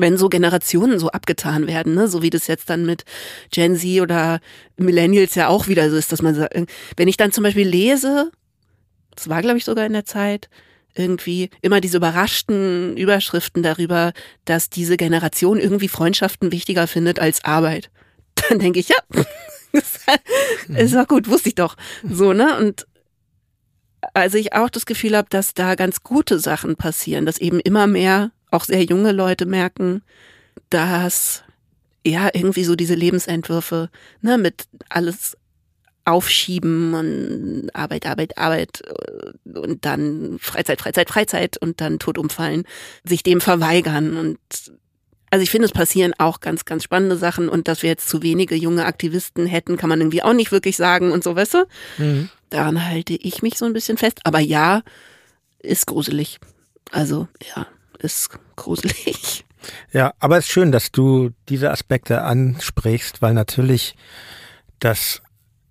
[0.01, 2.09] wenn so Generationen so abgetan werden, ne?
[2.09, 3.05] so wie das jetzt dann mit
[3.51, 4.41] Gen Z oder
[4.77, 6.55] Millennials ja auch wieder so ist, dass man sagt,
[6.97, 8.31] wenn ich dann zum Beispiel lese,
[9.15, 10.49] das war glaube ich sogar in der Zeit,
[10.95, 14.13] irgendwie immer diese überraschten Überschriften darüber,
[14.45, 17.91] dass diese Generation irgendwie Freundschaften wichtiger findet als Arbeit.
[18.49, 18.97] Dann denke ich, ja,
[20.69, 21.77] ist doch gut, wusste ich doch.
[22.09, 22.59] So, ne?
[22.59, 22.87] Und
[24.15, 27.87] also ich auch das Gefühl habe, dass da ganz gute Sachen passieren, dass eben immer
[27.87, 30.03] mehr auch sehr junge Leute merken,
[30.71, 31.43] dass
[32.05, 33.91] ja irgendwie so diese Lebensentwürfe,
[34.23, 35.37] ne, mit alles
[36.05, 42.65] aufschieben und Arbeit, Arbeit, Arbeit äh, und dann Freizeit, Freizeit, Freizeit und dann tot umfallen,
[43.05, 44.39] sich dem verweigern und
[45.31, 48.23] also ich finde, es passieren auch ganz, ganz spannende Sachen und dass wir jetzt zu
[48.23, 51.65] wenige junge Aktivisten hätten, kann man irgendwie auch nicht wirklich sagen und so, weißt du?
[51.99, 52.29] Mhm.
[52.51, 54.19] Daran halte ich mich so ein bisschen fest.
[54.25, 54.83] Aber ja,
[55.61, 56.41] ist gruselig.
[56.91, 57.69] Also ja,
[58.01, 59.45] ist gruselig.
[59.93, 63.95] Ja, aber es ist schön, dass du diese Aspekte ansprichst, weil natürlich
[64.79, 65.21] das,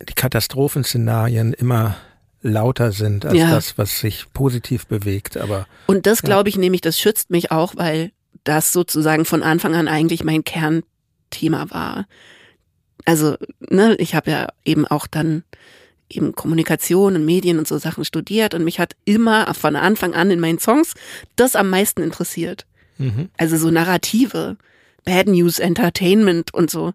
[0.07, 1.95] die Katastrophenszenarien immer
[2.41, 3.49] lauter sind als Ja.
[3.49, 5.37] das, was sich positiv bewegt.
[5.37, 8.11] Aber Und das glaube ich nämlich, das schützt mich auch, weil
[8.43, 12.05] das sozusagen von Anfang an eigentlich mein Kernthema war.
[13.05, 15.43] Also, ne, ich habe ja eben auch dann
[16.09, 20.31] eben Kommunikation und Medien und so Sachen studiert und mich hat immer von Anfang an
[20.31, 20.93] in meinen Songs
[21.35, 22.65] das am meisten interessiert.
[22.97, 23.29] mhm.
[23.37, 24.57] Also so Narrative,
[25.05, 26.93] Bad News, Entertainment und so.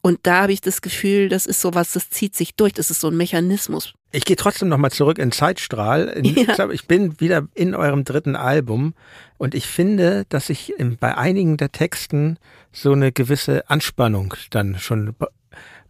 [0.00, 3.00] Und da habe ich das Gefühl, das ist sowas, das zieht sich durch, das ist
[3.00, 3.94] so ein Mechanismus.
[4.12, 6.08] ich gehe trotzdem nochmal zurück in Zeitstrahl.
[6.08, 6.42] In, Ja.
[6.42, 8.92] ich, glaub, ich bin wieder in eurem dritten Album
[9.38, 12.38] und ich finde, dass sich in, bei einigen der Texten
[12.70, 15.14] so eine gewisse Anspannung dann schon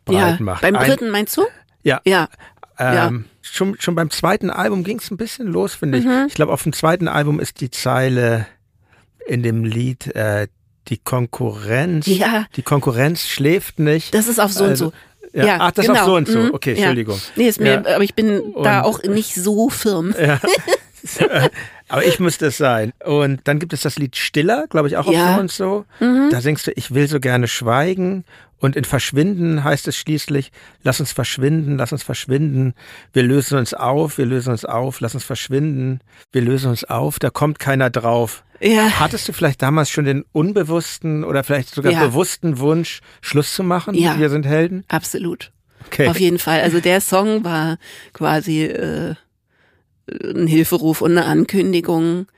[0.05, 0.63] breit ja, macht.
[0.63, 1.43] beim dritten meinst du?
[1.83, 2.01] Ja.
[2.07, 2.29] Ja,
[2.79, 3.07] Ja.
[3.09, 6.05] Ähm, schon, schon beim zweiten Album ging es ein bisschen los, finde ich.
[6.05, 6.27] Mhm.
[6.29, 8.47] Ich glaube, auf dem zweiten Album ist die Zeile
[9.27, 10.49] in dem Lied äh,
[10.89, 12.07] die Konkurrenz.
[12.07, 12.47] Ja.
[12.57, 14.13] Die Konkurrenz schläft nicht.
[14.15, 14.93] das ist auf so und Also,
[15.33, 15.39] so.
[15.39, 15.47] ja.
[15.47, 16.01] ja, Ach, das genau.
[16.01, 16.39] auf so und so.
[16.39, 16.51] Mhm.
[16.55, 16.77] Okay, Ja.
[16.79, 17.21] Entschuldigung.
[17.37, 20.15] Nee, ist mir, aber ich bin da Und- auch nicht so firm.
[20.21, 20.41] Ja.
[21.89, 22.93] Aber ich müsste es sein.
[23.05, 25.85] Und dann gibt es das Lied Stiller, glaube ich, auch auf so und so.
[26.01, 26.29] Mhm.
[26.31, 28.25] Da singst du, ich will so gerne schweigen.
[28.65, 30.51] Und in Verschwinden heißt es schließlich,
[30.83, 32.73] lass uns verschwinden, lass uns verschwinden.
[33.13, 36.01] Wir lösen uns auf, wir lösen uns auf, lass uns verschwinden.
[36.33, 38.43] Wir lösen uns auf, da kommt keiner drauf.
[38.61, 42.07] Ja, Hattest du vielleicht damals schon den unbewussten oder vielleicht sogar Ja.
[42.07, 43.95] bewussten Wunsch, Schluss zu machen?
[43.95, 44.19] Ja.
[44.19, 44.85] Wir sind Helden?
[44.89, 45.53] absolut.
[45.89, 46.09] Okay.
[46.09, 46.63] Auf jeden Fall.
[46.63, 47.77] Also der Song war
[48.15, 49.15] quasi äh,
[50.09, 52.29] ein Hilferuf und eine Ankündigung.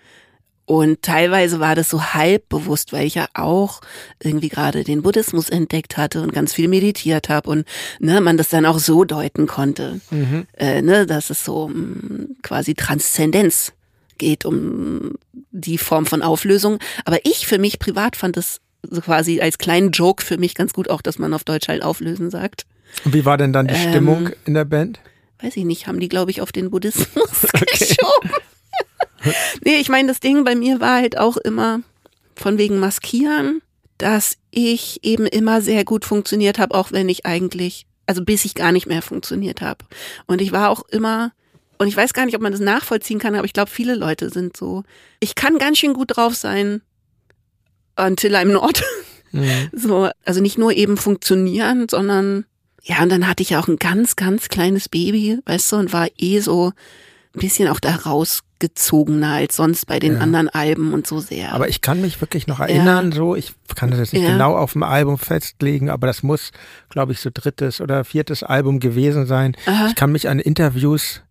[0.66, 3.80] Und teilweise war das so halb bewusst, weil ich ja auch
[4.20, 7.64] irgendwie gerade den Buddhismus entdeckt hatte und ganz viel meditiert habe und
[8.00, 10.46] ne, man das dann auch so deuten konnte, Mhm.
[10.56, 13.72] äh, ne, dass es so um quasi Transzendenz
[14.18, 15.12] geht, um
[15.52, 16.78] die Form von Auflösung.
[17.04, 20.72] Aber ich für mich privat fand es so quasi als kleinen Joke für mich ganz
[20.72, 22.66] gut auch, dass man auf Deutsch halt auflösen sagt
[23.04, 24.98] Und wie war denn dann die Ähm, Stimmung in der Band?
[25.42, 27.06] weiß ich nicht, haben die, glaube ich, auf den Buddhismus
[27.52, 28.30] geschoben.
[29.64, 31.80] nee, ich meine, das Ding bei mir war halt auch immer
[32.34, 33.62] von wegen Maskieren,
[33.98, 38.54] dass ich eben immer sehr gut funktioniert habe, auch wenn ich eigentlich, also bis ich
[38.54, 39.84] gar nicht mehr funktioniert habe.
[40.26, 41.32] Und ich war auch immer,
[41.78, 44.30] und ich weiß gar nicht, ob man das nachvollziehen kann, aber ich glaube, viele Leute
[44.30, 44.82] sind so,
[45.20, 46.82] ich kann ganz schön gut drauf sein,
[47.96, 48.82] until I'm not.
[49.32, 49.70] Mhm.
[49.72, 52.46] So, also nicht nur eben funktionieren, sondern
[52.82, 55.92] ja, und dann hatte ich ja auch ein ganz, ganz kleines Baby, weißt du, und
[55.92, 56.72] war eh so
[57.34, 57.96] ein bisschen auch da
[58.62, 60.20] rausgezogener als sonst bei den Ja.
[60.20, 61.52] anderen Alben und so sehr.
[61.52, 64.30] Aber ich kann mich wirklich noch erinnern, so, ich kann das jetzt nicht Ja.
[64.32, 66.52] genau auf dem Album festlegen, aber das muss,
[66.88, 69.56] glaube ich, so drittes oder viertes Album gewesen sein.
[69.66, 69.88] Aha.
[69.88, 71.22] Ich kann mich an Interviews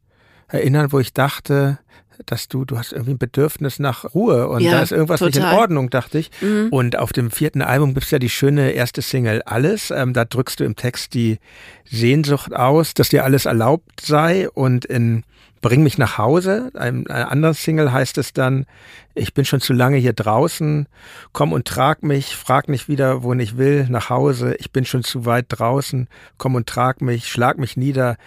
[0.47, 1.79] erinnern, wo ich dachte,
[2.25, 5.35] dass du, du hast irgendwie ein Bedürfnis nach Ruhe und Ja, da ist irgendwas nicht
[5.35, 5.59] in total.
[5.59, 6.31] Ordnung, dachte ich.
[6.41, 6.67] Mhm.
[6.71, 9.91] Und auf dem vierten Album gibt's ja die schöne erste Single Alles.
[9.91, 11.39] Ähm, da drückst du im Text die
[11.85, 15.23] Sehnsucht aus, dass dir alles erlaubt sei und in
[15.65, 18.67] Bring mich nach Hause, einem, einer anderen Single heißt es dann,
[19.15, 20.87] ich bin schon zu lange hier draußen,
[21.33, 25.03] komm und trag mich, frag nicht wieder, wohin ich will, nach Hause, ich bin schon
[25.03, 28.17] zu weit draußen, komm und trag mich, schlag mich nieder,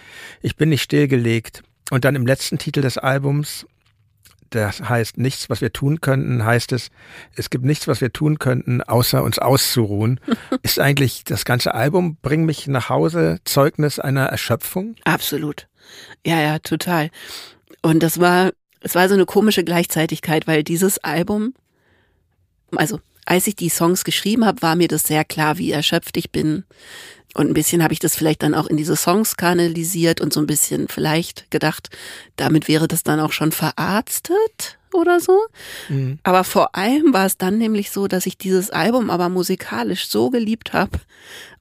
[0.41, 1.63] ich bin nicht stillgelegt.
[1.91, 3.65] Und dann im letzten Titel des Albums,
[4.49, 6.89] das heißt nichts, was wir tun könnten, heißt es,
[7.35, 10.19] es gibt nichts, was wir tun könnten, außer uns auszuruhen.
[10.63, 14.95] Ist eigentlich das ganze Album Bring mich nach Hause Zeugnis einer Erschöpfung?
[15.05, 15.67] Absolut.
[16.25, 17.09] Ja, ja, total.
[17.81, 21.53] Und das war, es war so eine komische Gleichzeitigkeit, weil dieses Album,
[22.75, 26.31] also als ich die Songs geschrieben habe, war mir das sehr klar, wie erschöpft ich
[26.31, 26.63] bin,
[27.35, 30.39] Und ein bisschen habe ich das vielleicht dann auch in diese Songs kanalisiert und so
[30.39, 31.89] ein bisschen vielleicht gedacht,
[32.37, 35.39] damit wäre das dann auch schon verarztet oder so.
[35.89, 36.19] Mhm.
[36.23, 40.31] Aber vor allem war es dann nämlich so, dass ich dieses Album aber musikalisch so
[40.31, 40.99] geliebt habe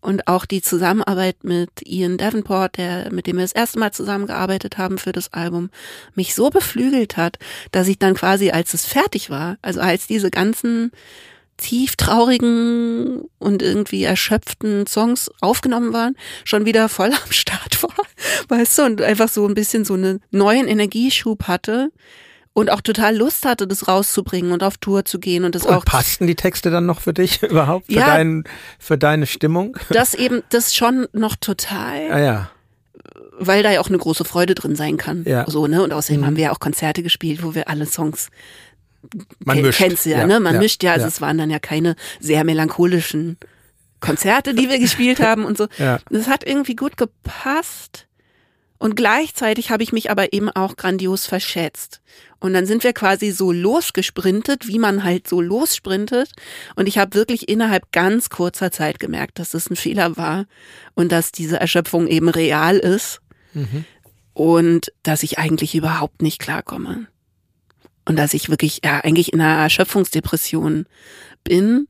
[0.00, 4.78] und auch die Zusammenarbeit mit Ian Davenport, der, mit dem wir das erste Mal zusammengearbeitet
[4.78, 5.70] haben für das Album,
[6.14, 7.38] mich so beflügelt hat,
[7.72, 10.92] dass ich dann quasi, als es fertig war, also als diese ganzen
[11.58, 17.90] tief traurigen und irgendwie erschöpften Songs aufgenommen waren, schon wieder voll am Start war,
[18.48, 21.90] weißt du, und einfach so ein bisschen so einen neuen Energieschub hatte
[22.58, 25.74] und auch total Lust hatte, das rauszubringen und auf Tour zu gehen und das und
[25.74, 25.84] auch.
[25.84, 27.86] Passten die Texte dann noch für dich überhaupt?
[27.86, 28.44] Für, ja, dein,
[28.78, 29.76] für deine Stimmung?
[29.90, 32.10] Das eben, das schon noch total.
[32.10, 32.50] Ah, ja.
[33.38, 35.22] Weil da ja auch eine große Freude drin sein kann.
[35.24, 35.48] Ja.
[35.48, 35.82] So, ne?
[35.84, 36.26] Und außerdem mhm.
[36.26, 38.30] haben wir ja auch Konzerte gespielt, wo wir alle Songs
[39.44, 39.78] man mischt.
[39.78, 40.40] Kennst ja, ja, ne?
[40.40, 41.08] Man ja, mischt ja, also ja.
[41.08, 43.38] es waren dann ja keine sehr melancholischen
[44.00, 45.68] Konzerte, die wir gespielt haben und so.
[45.78, 45.98] Ja.
[46.10, 48.06] Das hat irgendwie gut gepasst.
[48.80, 52.00] Und gleichzeitig habe ich mich aber eben auch grandios verschätzt.
[52.38, 56.30] Und dann sind wir quasi so losgesprintet, wie man halt so lossprintet.
[56.76, 60.46] Und ich habe wirklich innerhalb ganz kurzer Zeit gemerkt, dass das ein Fehler war
[60.94, 63.20] und dass diese Erschöpfung eben real ist.
[63.52, 63.84] Mhm.
[64.32, 67.08] Und dass ich eigentlich überhaupt nicht klarkomme
[68.08, 70.86] und dass ich wirklich ja eigentlich in einer Erschöpfungsdepression
[71.44, 71.86] bin.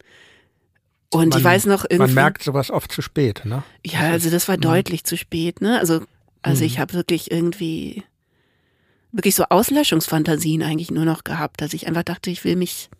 [1.11, 2.13] Und man, ich weiß noch irgendwie.
[2.13, 3.63] Man merkt sowas oft zu spät, ne?
[3.87, 4.63] Ja, also das war mhm.
[4.63, 5.79] deutlich zu spät, ne?
[5.79, 6.03] Also,
[6.43, 6.67] also mhm.
[6.67, 8.03] ich habe wirklich irgendwie
[9.13, 12.91] wirklich so Auslöschungsfantasien eigentlich nur noch gehabt, dass ich einfach dachte, ich will mich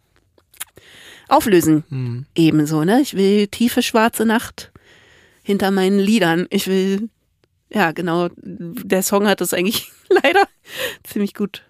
[1.27, 1.83] auflösen.
[1.91, 2.27] Mhm.
[2.37, 3.01] Ebenso, ne?
[3.01, 4.71] Ich will tiefe schwarze Nacht
[5.43, 6.47] hinter meinen Liedern.
[6.51, 7.11] Ich will,
[7.69, 10.45] ja, genau, der Song hat das eigentlich leider
[11.03, 11.68] ziemlich gut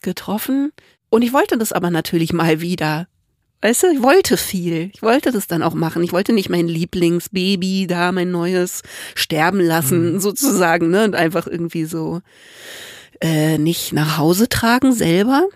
[0.00, 0.72] getroffen.
[1.08, 3.08] Und ich wollte das aber natürlich mal wieder.
[3.62, 4.90] Weißt du, ich wollte viel.
[4.94, 6.02] Ich wollte das dann auch machen.
[6.02, 8.82] Ich wollte nicht mein Lieblingsbaby da, mein neues
[9.14, 10.20] sterben lassen, mhm.
[10.20, 11.04] sozusagen, ne?
[11.04, 12.22] Und einfach irgendwie so
[13.20, 15.46] äh, nicht nach Hause tragen selber.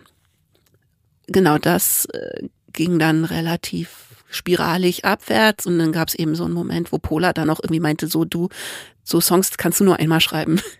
[1.28, 6.54] Genau, das äh, ging dann relativ spiralig abwärts und dann gab es eben so einen
[6.54, 8.48] Moment, wo Pola dann auch irgendwie meinte, so du,
[9.02, 10.60] so Songs kannst du nur einmal schreiben.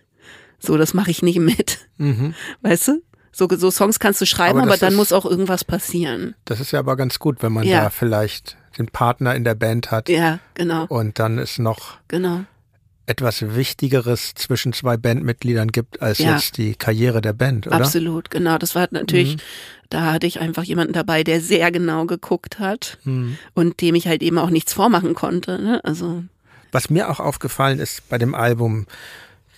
[0.57, 1.89] So, das mache ich nicht mit.
[1.97, 2.33] Mhm.
[2.61, 3.01] Weißt du?
[3.37, 6.35] So, so Songs kannst du schreiben, aber, aber dann ist, muss auch irgendwas passieren.
[6.45, 7.83] Das ist ja aber ganz gut, wenn man ja.
[7.83, 10.07] da vielleicht den Partner in der Band hat.
[10.07, 10.85] Ja, genau.
[10.85, 12.45] Und dann ist noch genau.
[13.07, 16.35] etwas Wichtigeres zwischen zwei Bandmitgliedern gibt, als ja.
[16.35, 17.75] jetzt die Karriere der Band, oder?
[17.75, 18.57] Absolut, genau.
[18.57, 19.41] Das war natürlich, mhm.
[19.89, 23.37] da hatte ich einfach jemanden dabei, der sehr genau geguckt hat mhm.
[23.53, 25.61] und dem ich halt eben auch nichts vormachen konnte.
[25.61, 25.83] Ne?
[25.83, 26.23] Also
[26.71, 28.85] was mir auch aufgefallen ist bei dem Album,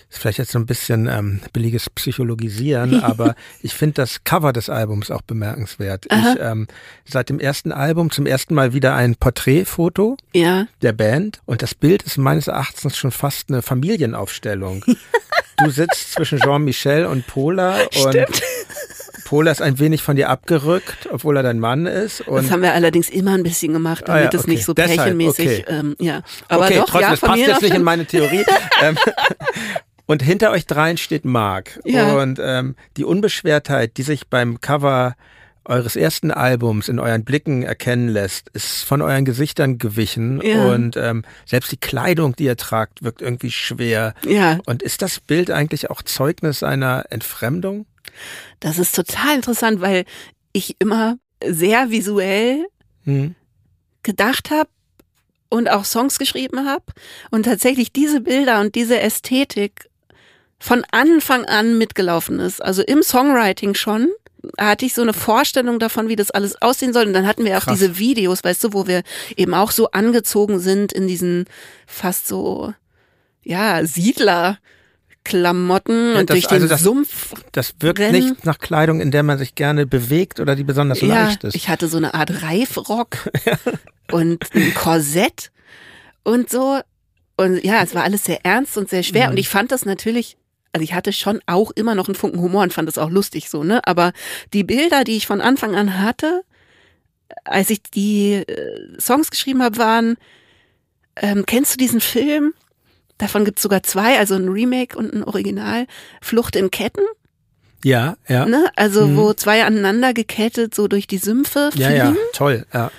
[0.10, 4.70] ist vielleicht jetzt so ein bisschen ähm, billiges Psychologisieren, aber ich finde das Cover des
[4.70, 6.06] Albums auch bemerkenswert.
[6.06, 6.68] Ich, ähm,
[7.06, 10.68] seit dem ersten Album zum ersten Mal wieder ein Porträtfoto ja.
[10.82, 14.84] der Band und das Bild ist meines Erachtens schon fast eine Familienaufstellung.
[15.64, 18.42] du sitzt zwischen Jean-Michel und Pola und Stimmt.
[19.28, 22.24] Pola ist ein wenig von dir abgerückt, obwohl er dein Mann ist.
[22.26, 24.38] das haben wir allerdings immer ein bisschen gemacht, damit ah, ja, okay.
[24.38, 25.66] es nicht so Deshalb, pärchenmäßig, okay.
[25.68, 26.22] ähm, ja.
[26.48, 28.46] Aber okay, doch, trotzdem, ja, das passt jetzt nicht in meine Theorie.
[28.82, 28.98] ähm,
[30.08, 31.80] und hinter euch dreien steht Mark.
[31.86, 32.16] Ja.
[32.16, 35.16] Und ähm, die Unbeschwertheit, die sich beim Cover
[35.66, 40.66] eures ersten Albums in euren Blicken erkennen lässt, ist von euren Gesichtern gewichen ja.
[40.74, 44.14] und ähm, selbst die Kleidung, die ihr tragt, wirkt irgendwie schwer.
[44.26, 44.60] Ja.
[44.66, 47.86] Und ist das Bild eigentlich auch Zeugnis einer Entfremdung?
[48.62, 50.06] Das ist total interessant, weil
[50.54, 52.66] ich immer sehr visuell
[53.04, 53.36] hm.
[54.04, 54.70] gedacht habe
[55.50, 56.86] und auch Songs geschrieben habe
[57.30, 59.90] und tatsächlich diese Bilder und diese Ästhetik
[60.60, 62.64] von Anfang an mitgelaufen ist.
[62.64, 64.10] Also im Songwriting schon
[64.58, 67.08] hatte ich so eine Vorstellung davon, wie das alles aussehen soll.
[67.08, 67.80] Und dann hatten wir auch Krass.
[67.80, 69.04] diese Videos, weißt du, wo wir
[69.36, 71.46] eben auch so angezogen sind in diesen
[71.86, 72.74] fast so,
[73.44, 74.60] ja, Siedler.
[75.24, 77.34] Klamotten ja, und durch also den das, Sumpf.
[77.52, 78.14] Das wirkt rennen.
[78.14, 81.54] nicht nach Kleidung, in der man sich gerne bewegt oder die besonders ja, leicht ist.
[81.54, 83.30] Ich hatte so eine Art Reifrock
[84.12, 85.52] und ein Korsett
[86.24, 86.80] und so.
[87.36, 89.26] Und ja, es war alles sehr ernst und sehr schwer.
[89.26, 89.32] Mhm.
[89.32, 90.38] Und ich fand das natürlich
[90.78, 93.50] also ich hatte schon auch immer noch einen Funken Humor und fand es auch lustig
[93.50, 93.82] so, ne?
[93.88, 94.14] Aber
[94.54, 96.44] die Bilder, die ich von Anfang an hatte,
[97.46, 100.18] als ich die äh, Songs geschrieben habe, waren,
[101.16, 102.54] ähm, kennst du diesen Film?
[103.18, 105.88] Davon gibt es sogar zwei, also ein Remake und ein Original,
[106.22, 107.02] Flucht in Ketten.
[107.84, 108.46] Ja, ja.
[108.46, 108.70] Ne?
[108.76, 109.18] Also mhm.
[109.18, 111.90] wo zwei aneinander gekettet so durch die Sümpfe fliegen.
[111.90, 112.92] Ja, ja, toll, ja.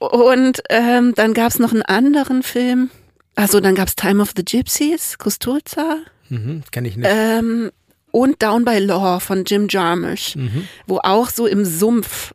[0.00, 2.90] Und ähm, dann gab es noch einen anderen Film.
[3.36, 5.98] Also dann gab es Time of the Gypsies, Kusturica.
[6.28, 7.08] Mhm, Kenn ich nicht.
[7.10, 7.70] Ähm,
[8.10, 10.68] und Down by Law von Jim Jarmusch, mhm.
[10.86, 12.32] wo auch so im Sumpf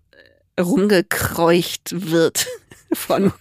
[0.60, 2.48] rumgekreucht wird
[2.94, 3.34] von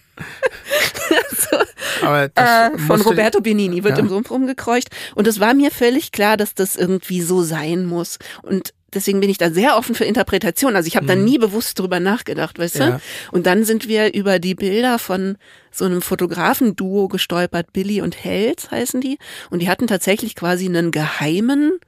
[2.35, 4.03] äh, von Roberto Benini wird ja.
[4.03, 4.89] im Sumpf rumgekreucht.
[5.15, 8.19] Und es war mir völlig klar, dass das irgendwie so sein muss.
[8.41, 10.75] Und deswegen bin ich da sehr offen für Interpretation.
[10.75, 11.09] Also ich habe mhm.
[11.09, 12.91] da nie bewusst drüber nachgedacht, weißt ja.
[12.91, 13.01] du?
[13.31, 15.37] Und dann sind wir über die Bilder von
[15.71, 19.17] so einem Fotografenduo gestolpert, Billy und Hells heißen die.
[19.49, 21.79] Und die hatten tatsächlich quasi einen geheimen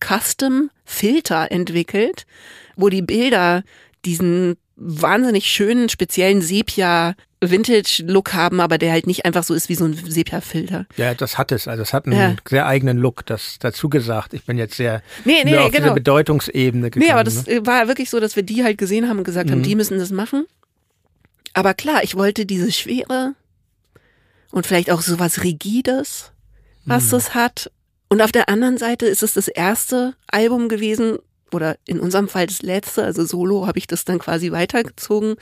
[0.00, 2.26] Custom-Filter entwickelt,
[2.76, 3.62] wo die Bilder
[4.04, 9.74] diesen wahnsinnig schönen, speziellen Sepia Vintage-Look haben, aber der halt nicht einfach so ist wie
[9.74, 10.86] so ein Sepia-Filter.
[10.96, 11.68] Ja, das hat es.
[11.68, 12.36] Also es hat einen ja.
[12.46, 14.34] sehr eigenen Look, das dazu gesagt.
[14.34, 15.84] Ich bin jetzt sehr nee, nee, auf genau.
[15.84, 17.06] diese Bedeutungsebene gekommen.
[17.06, 17.66] Nee, aber das ne?
[17.66, 19.52] war wirklich so, dass wir die halt gesehen haben und gesagt mhm.
[19.52, 20.46] haben, die müssen das machen.
[21.54, 23.34] Aber klar, ich wollte diese Schwere
[24.50, 26.32] und vielleicht auch sowas Rigides,
[26.84, 27.10] was mhm.
[27.10, 27.70] das hat.
[28.10, 31.18] Und auf der anderen Seite ist es das erste Album gewesen,
[31.52, 35.36] oder in unserem Fall das letzte, also Solo, habe ich das dann quasi weitergezogen,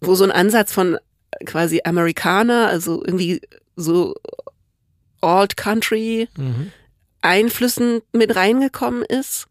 [0.00, 0.98] wo so ein Ansatz von
[1.44, 3.40] quasi Amerikaner, also irgendwie
[3.76, 4.14] so
[5.20, 6.72] Old Country mhm.
[7.22, 9.46] Einflüssen mit reingekommen ist.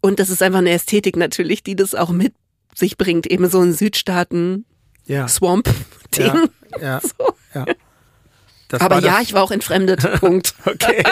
[0.00, 2.34] Und das ist einfach eine Ästhetik natürlich, die das auch mit
[2.74, 4.64] sich bringt, eben so ein Südstaaten
[5.04, 5.28] ja.
[6.16, 6.48] Ja,
[6.80, 7.34] ja, so.
[7.54, 7.66] ja.
[8.78, 10.00] Aber ja, ich war auch entfremdet.
[10.20, 10.54] Punkt.
[10.64, 11.02] okay.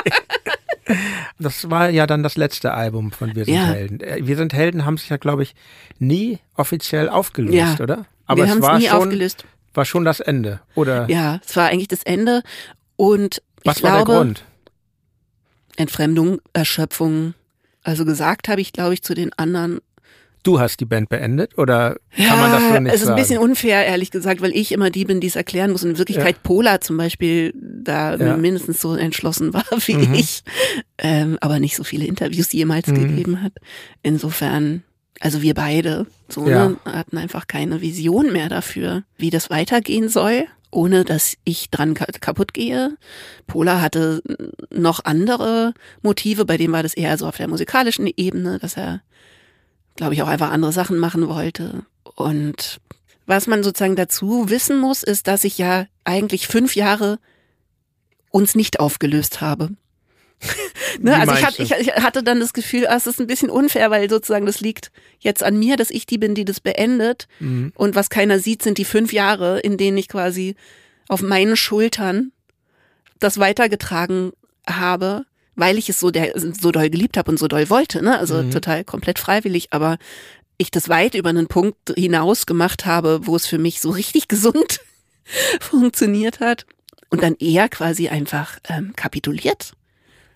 [1.39, 3.65] Das war ja dann das letzte Album von Wir sind ja.
[3.67, 4.01] Helden.
[4.01, 5.55] Äh, Wir sind Helden haben sich ja, glaube ich,
[5.99, 7.81] nie offiziell aufgelöst, ja.
[7.81, 8.07] oder?
[8.27, 9.45] Aber Wir es war nie schon, aufgelöst.
[9.75, 11.09] war schon das Ende, oder?
[11.09, 12.43] Ja, es war eigentlich das Ende.
[12.97, 14.45] Und Was ich war glaube, der Grund?
[15.77, 17.35] Entfremdung, Erschöpfung.
[17.83, 19.81] Also gesagt habe ich, glaube ich, zu den anderen,
[20.43, 23.19] du hast die Band beendet oder kann ja, man das so nicht es ist sagen?
[23.19, 25.85] ein bisschen unfair, ehrlich gesagt, weil ich immer die bin, die es erklären muss.
[25.85, 26.41] Und in Wirklichkeit ja.
[26.43, 28.37] Pola zum Beispiel da ja.
[28.37, 30.15] mindestens so entschlossen war wie mhm.
[30.15, 30.43] ich,
[30.99, 32.95] ähm, aber nicht so viele Interviews jemals mhm.
[32.95, 33.53] gegeben hat.
[34.03, 34.83] Insofern,
[35.21, 40.47] also wir beide so ne, hatten einfach keine Vision mehr dafür, wie das weitergehen soll
[40.73, 42.97] ohne dass ich dran kaputt gehe.
[43.47, 44.23] Pola hatte
[44.71, 49.03] noch andere Motive, bei dem war das eher so auf der musikalischen Ebene, dass er
[50.01, 51.85] glaube ich, auch einfach andere Sachen machen wollte.
[52.15, 52.81] Und
[53.27, 57.19] was man sozusagen dazu wissen muss, ist, dass ich ja eigentlich fünf Jahre
[58.31, 59.77] uns nicht aufgelöst habe.
[61.01, 61.21] ne?
[61.21, 63.91] Also ich, hat, ich, ich, hatte dann das Gefühl, ah, es ist ein bisschen unfair,
[63.91, 67.29] weil sozusagen das liegt jetzt an mir, dass ich die bin, die das beendet.
[67.39, 67.75] Mhm.
[67.75, 70.57] Und was keiner sieht, sind die fünf Jahre, in denen ich quasi
[71.09, 72.33] auf meinen Schultern
[73.19, 74.33] das weitergetragen
[74.67, 75.27] habe
[75.61, 78.19] weil ich es so, der, so doll geliebt habe und so doll wollte, ne?
[78.19, 78.51] Also mhm.
[78.51, 79.99] total komplett freiwillig, aber
[80.59, 84.29] ich das weit über einen Punkt hinaus gemacht habe, wo es für mich so richtig
[84.29, 84.81] gesund
[85.61, 86.67] funktioniert hat
[87.11, 89.73] und dann eher quasi einfach ähm, kapituliert.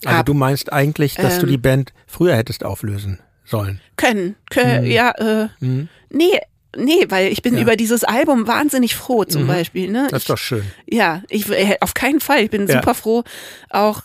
[0.05, 3.81] Also hab, du meinst eigentlich, dass ähm, du die Band früher hättest auflösen sollen?
[3.97, 4.91] Können, können mhm.
[4.91, 5.89] ja, äh, mhm.
[6.11, 6.41] nee,
[6.77, 7.62] Nee, weil ich bin ja.
[7.62, 9.49] über dieses Album wahnsinnig froh zum mhm.
[9.49, 9.91] Beispiel.
[9.91, 10.09] Ne?
[10.11, 10.64] Das ist doch schön.
[10.87, 12.43] Ja, ich äh, auf keinen Fall.
[12.43, 12.75] Ich bin ja.
[12.75, 13.22] super froh.
[13.70, 14.03] Auch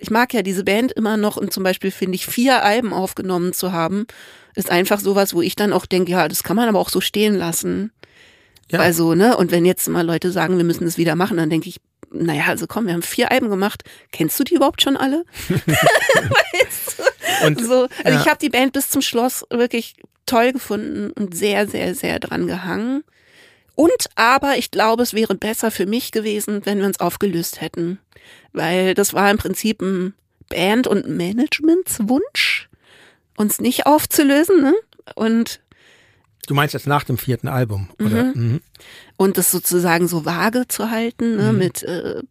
[0.00, 3.52] ich mag ja diese Band immer noch und zum Beispiel finde ich vier Alben aufgenommen
[3.52, 4.06] zu haben,
[4.54, 7.00] ist einfach sowas, wo ich dann auch denke, ja, das kann man aber auch so
[7.00, 7.92] stehen lassen.
[8.70, 8.80] Ja.
[8.80, 11.68] Also, ne, und wenn jetzt mal Leute sagen, wir müssen das wieder machen, dann denke
[11.68, 11.80] ich,
[12.12, 13.82] naja, also komm, wir haben vier Alben gemacht.
[14.10, 15.24] Kennst du die überhaupt schon alle?
[15.48, 17.46] weißt du?
[17.46, 18.20] Und, so, also ja.
[18.20, 19.94] ich habe die Band bis zum Schluss wirklich
[20.26, 23.04] toll gefunden und sehr, sehr, sehr dran gehangen.
[23.80, 27.98] Und aber ich glaube, es wäre besser für mich gewesen, wenn wir uns aufgelöst hätten
[28.52, 30.14] weil das war im Prinzip ein
[30.48, 32.68] Band- und Managementswunsch,
[33.36, 34.60] uns nicht aufzulösen.
[34.62, 34.74] Ne?
[35.14, 35.60] Und
[36.46, 38.24] Du meinst jetzt nach dem vierten Album, oder?
[38.24, 38.32] Mhm.
[38.34, 38.60] Mhm.
[39.16, 41.52] Und das sozusagen so vage zu halten, ne?
[41.52, 41.58] Mhm.
[41.58, 42.22] mit äh,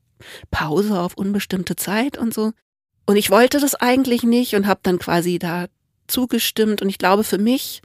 [0.52, 2.52] Pause auf unbestimmte Zeit und so.
[3.06, 5.68] Und ich wollte das eigentlich nicht und habe dann quasi da
[6.08, 6.82] zugestimmt.
[6.82, 7.82] Und ich glaube, für mich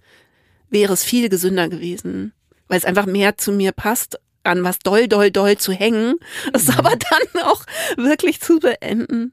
[0.71, 2.33] wäre es viel gesünder gewesen,
[2.75, 6.17] weil es einfach mehr zu mir passt, an was doll, doll, doll zu hängen,
[6.53, 6.75] es mhm.
[6.79, 7.63] aber dann auch
[7.97, 9.33] wirklich zu beenden.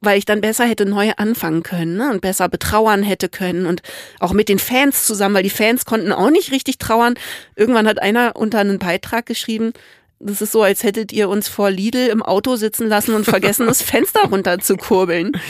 [0.00, 2.10] Weil ich dann besser hätte neu anfangen können ne?
[2.10, 3.82] und besser betrauern hätte können und
[4.18, 7.14] auch mit den Fans zusammen, weil die Fans konnten auch nicht richtig trauern.
[7.54, 9.72] Irgendwann hat einer unter einen Beitrag geschrieben,
[10.18, 13.68] das ist so, als hättet ihr uns vor Lidl im Auto sitzen lassen und vergessen,
[13.68, 15.40] das Fenster runter zu kurbeln.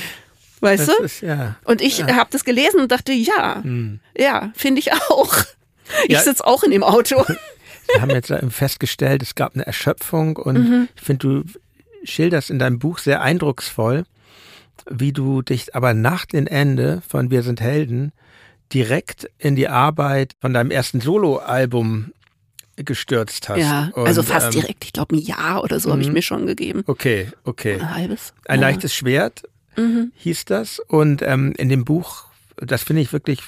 [0.61, 1.03] Weißt das du?
[1.03, 2.17] Ist, ja, und ich ja.
[2.17, 4.01] habe das gelesen und dachte, ja, hm.
[4.15, 5.35] ja, finde ich auch.
[6.05, 6.21] Ich ja.
[6.21, 7.25] sitze auch in dem Auto.
[7.93, 10.89] Wir haben jetzt festgestellt, es gab eine Erschöpfung und mhm.
[10.95, 11.45] ich finde, du
[12.05, 14.05] schilderst in deinem Buch sehr eindrucksvoll,
[14.89, 18.13] wie du dich aber nach dem Ende von Wir sind Helden
[18.73, 22.13] direkt in die Arbeit von deinem ersten Soloalbum
[22.77, 23.59] gestürzt hast.
[23.59, 24.85] Ja, und, also fast ähm, direkt.
[24.85, 26.15] Ich glaube, ein Jahr oder so habe ich mhm.
[26.15, 26.83] mir schon gegeben.
[26.87, 27.75] Okay, okay.
[27.81, 28.33] Ein halbes.
[28.47, 28.69] Ein ja.
[28.69, 29.43] leichtes Schwert
[29.77, 30.13] mhm.
[30.17, 30.79] hieß das.
[30.79, 32.25] Und ähm, in dem Buch,
[32.57, 33.43] das finde ich wirklich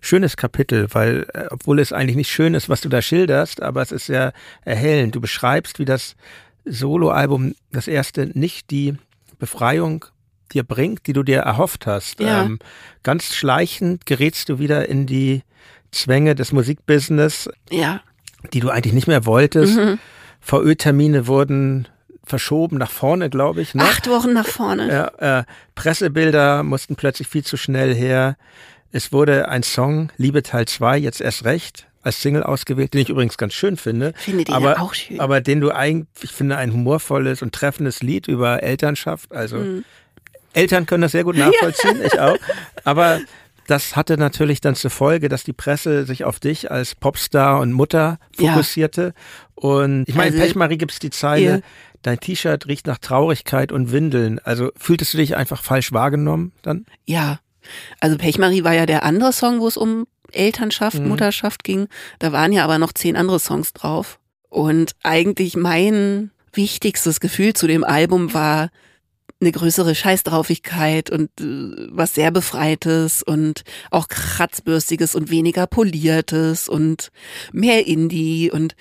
[0.00, 3.82] schönes Kapitel, weil äh, obwohl es eigentlich nicht schön ist, was du da schilderst, aber
[3.82, 4.32] es ist sehr
[4.64, 5.14] erhellend.
[5.14, 6.16] Du beschreibst, wie das
[6.64, 8.94] Soloalbum, das erste, nicht die
[9.38, 10.04] Befreiung
[10.52, 12.20] dir bringt, die du dir erhofft hast.
[12.20, 12.44] Ja.
[12.44, 12.58] Ähm,
[13.02, 15.42] ganz schleichend gerätst du wieder in die
[15.90, 18.00] Zwänge des Musikbusiness, ja.
[18.52, 19.76] die du eigentlich nicht mehr wolltest.
[19.76, 19.98] Mhm.
[20.40, 21.88] VÖ-Termine wurden
[22.24, 23.74] verschoben nach vorne, glaube ich.
[23.74, 23.82] Ne?
[23.82, 24.88] Acht Wochen nach vorne.
[24.88, 25.44] Ja, äh,
[25.74, 28.36] Pressebilder mussten plötzlich viel zu schnell her.
[28.94, 33.08] Es wurde ein Song, Liebe Teil 2, jetzt erst recht, als Single ausgewählt, den ich
[33.08, 34.12] übrigens ganz schön finde.
[34.14, 35.18] Finde den aber, auch schön.
[35.18, 39.32] Aber den du eigentlich, ich finde, ein humorvolles und treffendes Lied über Elternschaft.
[39.32, 39.84] Also mhm.
[40.52, 42.06] Eltern können das sehr gut nachvollziehen, ja.
[42.06, 42.36] ich auch.
[42.84, 43.20] Aber
[43.66, 47.72] das hatte natürlich dann zur Folge, dass die Presse sich auf dich als Popstar und
[47.72, 49.12] Mutter fokussierte.
[49.16, 49.52] Ja.
[49.56, 51.60] Und ich meine, also, Pechmarie gibt es die Zeile, ja.
[52.02, 54.38] dein T-Shirt riecht nach Traurigkeit und Windeln.
[54.44, 56.86] Also fühltest du dich einfach falsch wahrgenommen dann?
[57.06, 57.40] Ja.
[58.00, 61.08] Also Pechmarie war ja der andere Song, wo es um Elternschaft, mhm.
[61.08, 61.88] Mutterschaft ging.
[62.18, 64.18] Da waren ja aber noch zehn andere Songs drauf.
[64.48, 68.70] Und eigentlich mein wichtigstes Gefühl zu dem Album war,
[69.40, 77.10] eine größere Scheißdraufigkeit und äh, was sehr Befreites und auch Kratzbürstiges und weniger Poliertes und
[77.52, 78.74] mehr Indie und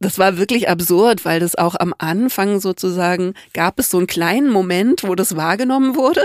[0.00, 4.50] das war wirklich absurd, weil das auch am Anfang sozusagen gab es so einen kleinen
[4.50, 6.20] Moment, wo das wahrgenommen wurde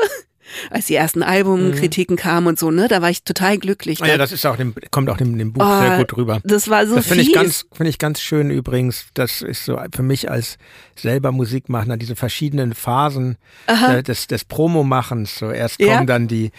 [0.69, 2.19] als die ersten Albumkritiken mhm.
[2.19, 4.01] kamen und so, ne, da war ich total glücklich.
[4.01, 6.39] Ah, ja, das ist auch dem, kommt auch in dem Buch oh, sehr gut rüber.
[6.43, 9.05] Das war so Das finde ich ganz, finde ich ganz schön übrigens.
[9.13, 10.57] Das ist so für mich als
[10.95, 13.37] selber Musikmachender diese verschiedenen Phasen
[13.67, 15.37] äh, des, des Promomachens.
[15.37, 16.05] So erst kommen ja.
[16.05, 16.51] dann die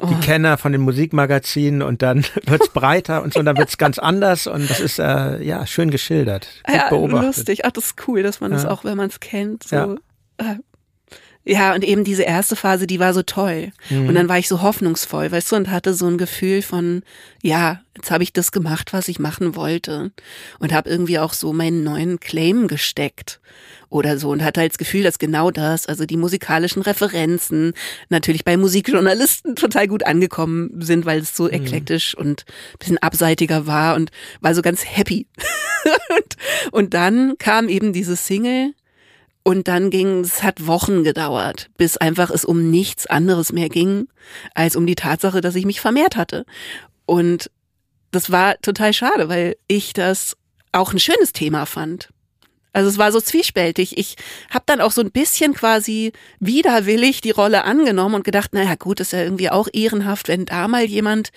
[0.00, 0.20] die oh.
[0.20, 4.46] Kenner von den Musikmagazinen und dann wird's breiter und so und dann wird's ganz anders
[4.46, 6.48] und das ist äh, ja schön geschildert.
[6.66, 7.36] Gut ja, beobachtet.
[7.36, 7.64] lustig.
[7.64, 8.56] Ach, das ist cool, dass man ja.
[8.56, 9.94] das auch, wenn man es kennt, so ja.
[10.38, 10.56] äh,
[11.46, 13.72] ja, und eben diese erste Phase, die war so toll.
[13.90, 14.08] Mhm.
[14.08, 17.02] Und dann war ich so hoffnungsvoll, weißt du, und hatte so ein Gefühl von,
[17.42, 20.10] ja, jetzt habe ich das gemacht, was ich machen wollte.
[20.58, 23.40] Und habe irgendwie auch so meinen neuen Claim gesteckt
[23.90, 27.74] oder so und hatte halt das Gefühl, dass genau das, also die musikalischen Referenzen,
[28.08, 31.50] natürlich bei Musikjournalisten total gut angekommen sind, weil es so mhm.
[31.50, 32.46] eklektisch und
[32.78, 35.26] bisschen abseitiger war und war so ganz happy.
[36.16, 36.36] und,
[36.72, 38.72] und dann kam eben diese Single
[39.44, 44.08] und dann ging, es hat Wochen gedauert, bis einfach es um nichts anderes mehr ging,
[44.54, 46.46] als um die Tatsache, dass ich mich vermehrt hatte.
[47.04, 47.50] Und
[48.10, 50.36] das war total schade, weil ich das
[50.72, 52.08] auch ein schönes Thema fand.
[52.72, 53.98] Also es war so zwiespältig.
[53.98, 54.16] Ich
[54.50, 58.98] habe dann auch so ein bisschen quasi widerwillig die Rolle angenommen und gedacht, naja gut,
[58.98, 61.30] ist ja irgendwie auch ehrenhaft, wenn da mal jemand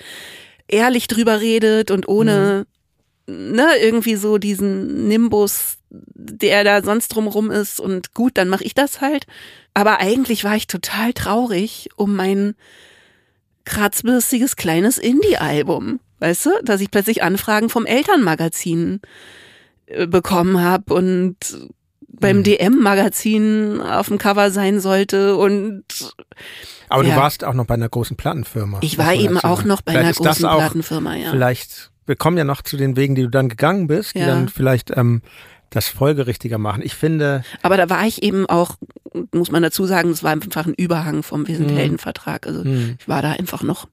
[0.67, 2.76] ehrlich drüber redet und ohne mhm
[3.27, 8.73] ne, irgendwie so diesen Nimbus, der da sonst drumrum ist und gut, dann mache ich
[8.73, 9.27] das halt.
[9.73, 12.55] Aber eigentlich war ich total traurig um mein
[13.65, 15.99] kratzbürstiges kleines Indie-Album.
[16.19, 19.01] Weißt du, dass ich plötzlich Anfragen vom Elternmagazin
[19.85, 21.35] äh, bekommen habe und
[22.07, 22.43] beim mhm.
[22.43, 25.83] DM-Magazin auf dem Cover sein sollte und
[26.89, 27.15] aber ja.
[27.15, 28.79] du warst auch noch bei einer großen Plattenfirma.
[28.81, 31.31] Ich war eben auch noch bei vielleicht einer großen Plattenfirma, ja.
[31.31, 34.49] Vielleicht wir kommen ja noch zu den Wegen, die du dann gegangen bist, die dann
[34.49, 35.21] vielleicht ähm,
[35.69, 36.81] das folgerichtiger machen.
[36.83, 37.43] Ich finde.
[37.61, 38.77] Aber da war ich eben auch,
[39.33, 41.75] muss man dazu sagen, es war einfach ein Überhang vom Wir sind mhm.
[41.75, 42.47] Heldenvertrag.
[42.47, 42.97] Also mhm.
[42.99, 43.87] ich war da einfach noch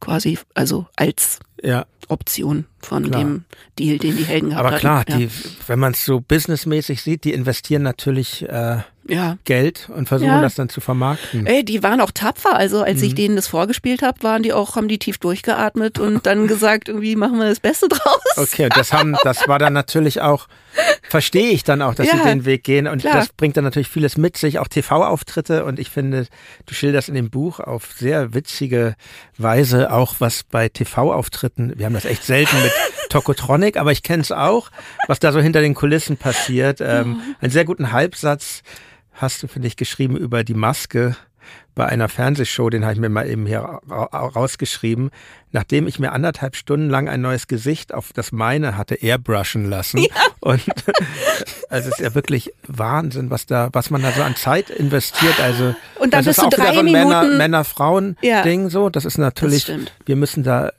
[0.00, 1.86] quasi, also als ja.
[2.08, 3.20] Option von klar.
[3.22, 3.44] dem
[3.78, 5.20] Deal, den die Helden gehabt Aber klar, hatten.
[5.20, 5.28] Ja.
[5.66, 9.36] wenn man es so businessmäßig sieht, die investieren natürlich äh, ja.
[9.44, 10.40] Geld und versuchen ja.
[10.40, 11.46] das dann zu vermarkten.
[11.46, 12.56] Ey, die waren auch tapfer.
[12.56, 13.04] Also als mhm.
[13.04, 16.88] ich denen das vorgespielt habe, waren die auch, haben die tief durchgeatmet und dann gesagt,
[16.88, 18.22] irgendwie machen wir das Beste draus.
[18.36, 20.46] Okay, das haben, das war dann natürlich auch,
[21.08, 23.14] verstehe ich dann auch, dass ja, sie den Weg gehen und klar.
[23.14, 26.26] das bringt dann natürlich vieles mit sich, auch TV-Auftritte und ich finde,
[26.66, 28.96] du schilderst in dem Buch auf sehr witzige
[29.36, 32.72] Weise auch was bei TV-Auftritten, wir haben das echt selten mit
[33.08, 34.70] Tokotronic, aber ich kenne es auch,
[35.06, 36.80] was da so hinter den Kulissen passiert.
[36.80, 38.62] Ähm, einen sehr guten Halbsatz
[39.12, 41.16] hast du, finde ich, geschrieben über die Maske
[41.74, 45.10] bei einer Fernsehshow, den habe ich mir mal eben hier rausgeschrieben,
[45.50, 49.98] nachdem ich mir anderthalb Stunden lang ein neues Gesicht auf das meine hatte airbrushen lassen.
[49.98, 50.08] Ja.
[50.40, 50.62] Und
[51.68, 55.40] also es ist ja wirklich Wahnsinn, was da, was man da so an Zeit investiert.
[55.40, 58.70] Also und dann das ist auch wieder so ein Männer, Männer-Frauen-Ding ja.
[58.70, 58.88] so.
[58.88, 60.70] Das ist natürlich, das wir müssen da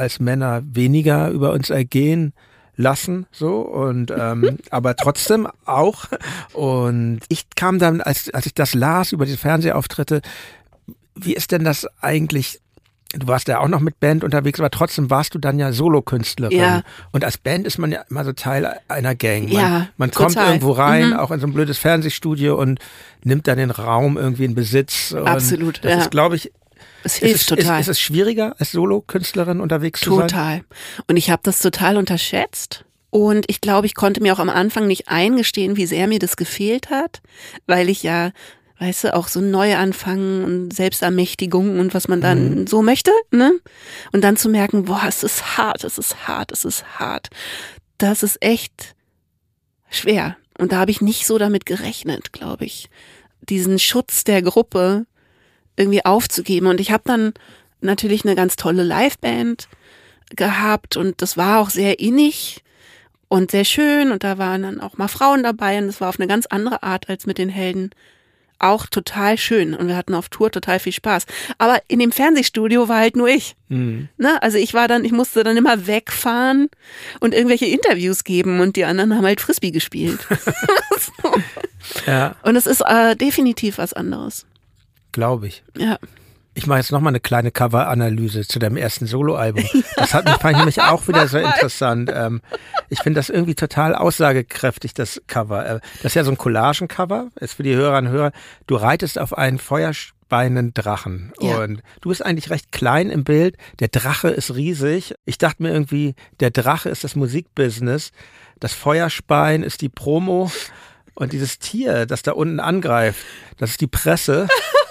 [0.00, 2.32] als Männer weniger über uns ergehen
[2.76, 6.06] lassen, so und ähm, aber trotzdem auch.
[6.52, 10.22] Und ich kam dann, als als ich das las über diese Fernsehauftritte,
[11.14, 12.60] wie ist denn das eigentlich?
[13.12, 16.56] Du warst ja auch noch mit Band unterwegs, aber trotzdem warst du dann ja Solokünstlerin.
[16.56, 16.82] Ja.
[17.10, 19.52] Und als Band ist man ja immer so Teil einer Gang.
[19.52, 21.16] Man, ja, man kommt irgendwo rein, mhm.
[21.16, 22.78] auch in so ein blödes Fernsehstudio und
[23.24, 25.10] nimmt dann den Raum irgendwie in Besitz.
[25.10, 25.84] Und Absolut.
[25.84, 25.98] Das ja.
[25.98, 26.52] ist, glaube ich,
[27.02, 27.80] Es hilft ist total.
[27.80, 30.28] Ist, ist es schwieriger, als Solo-Künstlerin unterwegs total.
[30.28, 30.60] zu sein?
[30.60, 30.64] Total.
[31.08, 32.84] Und ich habe das total unterschätzt.
[33.10, 36.36] Und ich glaube, ich konnte mir auch am Anfang nicht eingestehen, wie sehr mir das
[36.36, 37.20] gefehlt hat,
[37.66, 38.30] weil ich ja,
[38.78, 42.66] weißt du, auch so Neuanfangen und Selbstermächtigung und was man dann mhm.
[42.68, 43.52] so möchte, ne?
[44.12, 47.30] Und dann zu merken, boah, es ist hart, es ist hart, es ist hart.
[47.98, 48.94] Das ist echt
[49.90, 50.36] schwer.
[50.56, 52.88] Und da habe ich nicht so damit gerechnet, glaube ich,
[53.40, 55.06] diesen Schutz der Gruppe
[55.80, 56.66] irgendwie aufzugeben.
[56.66, 57.32] Und ich habe dann
[57.80, 59.68] natürlich eine ganz tolle Liveband
[60.36, 62.62] gehabt und das war auch sehr innig
[63.28, 66.20] und sehr schön und da waren dann auch mal Frauen dabei und es war auf
[66.20, 67.90] eine ganz andere Art als mit den Helden
[68.60, 71.24] auch total schön und wir hatten auf Tour total viel Spaß.
[71.56, 73.56] Aber in dem Fernsehstudio war halt nur ich.
[73.68, 74.08] Mhm.
[74.18, 74.40] Ne?
[74.42, 76.68] Also ich war dann, ich musste dann immer wegfahren
[77.20, 80.20] und irgendwelche Interviews geben und die anderen haben halt Frisbee gespielt.
[80.98, 81.32] so.
[82.06, 82.36] ja.
[82.42, 84.46] Und es ist äh, definitiv was anderes.
[85.12, 85.62] Glaube ich.
[85.76, 85.98] Ja.
[86.52, 89.64] Ich mache jetzt nochmal eine kleine Cover-Analyse zu deinem ersten Soloalbum.
[89.96, 92.10] Das hat mich, fand ich nämlich auch wieder sehr interessant.
[92.12, 92.40] Ähm,
[92.88, 95.64] ich finde das irgendwie total aussagekräftig, das Cover.
[95.64, 98.32] Äh, das ist ja so ein Collagen-Cover, ist für die Hörerinnen und Hörer.
[98.66, 101.58] Du reitest auf einen feuerspeienden Drachen ja.
[101.58, 103.56] und du bist eigentlich recht klein im Bild.
[103.78, 105.14] Der Drache ist riesig.
[105.24, 108.10] Ich dachte mir irgendwie, der Drache ist das Musikbusiness,
[108.58, 110.50] das Feuerspein ist die Promo
[111.14, 113.24] und dieses Tier, das da unten angreift,
[113.56, 114.48] das ist die Presse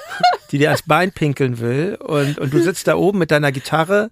[0.51, 1.97] die dir ans Bein pinkeln will.
[1.99, 4.09] Und, und du sitzt da oben mit deiner Gitarre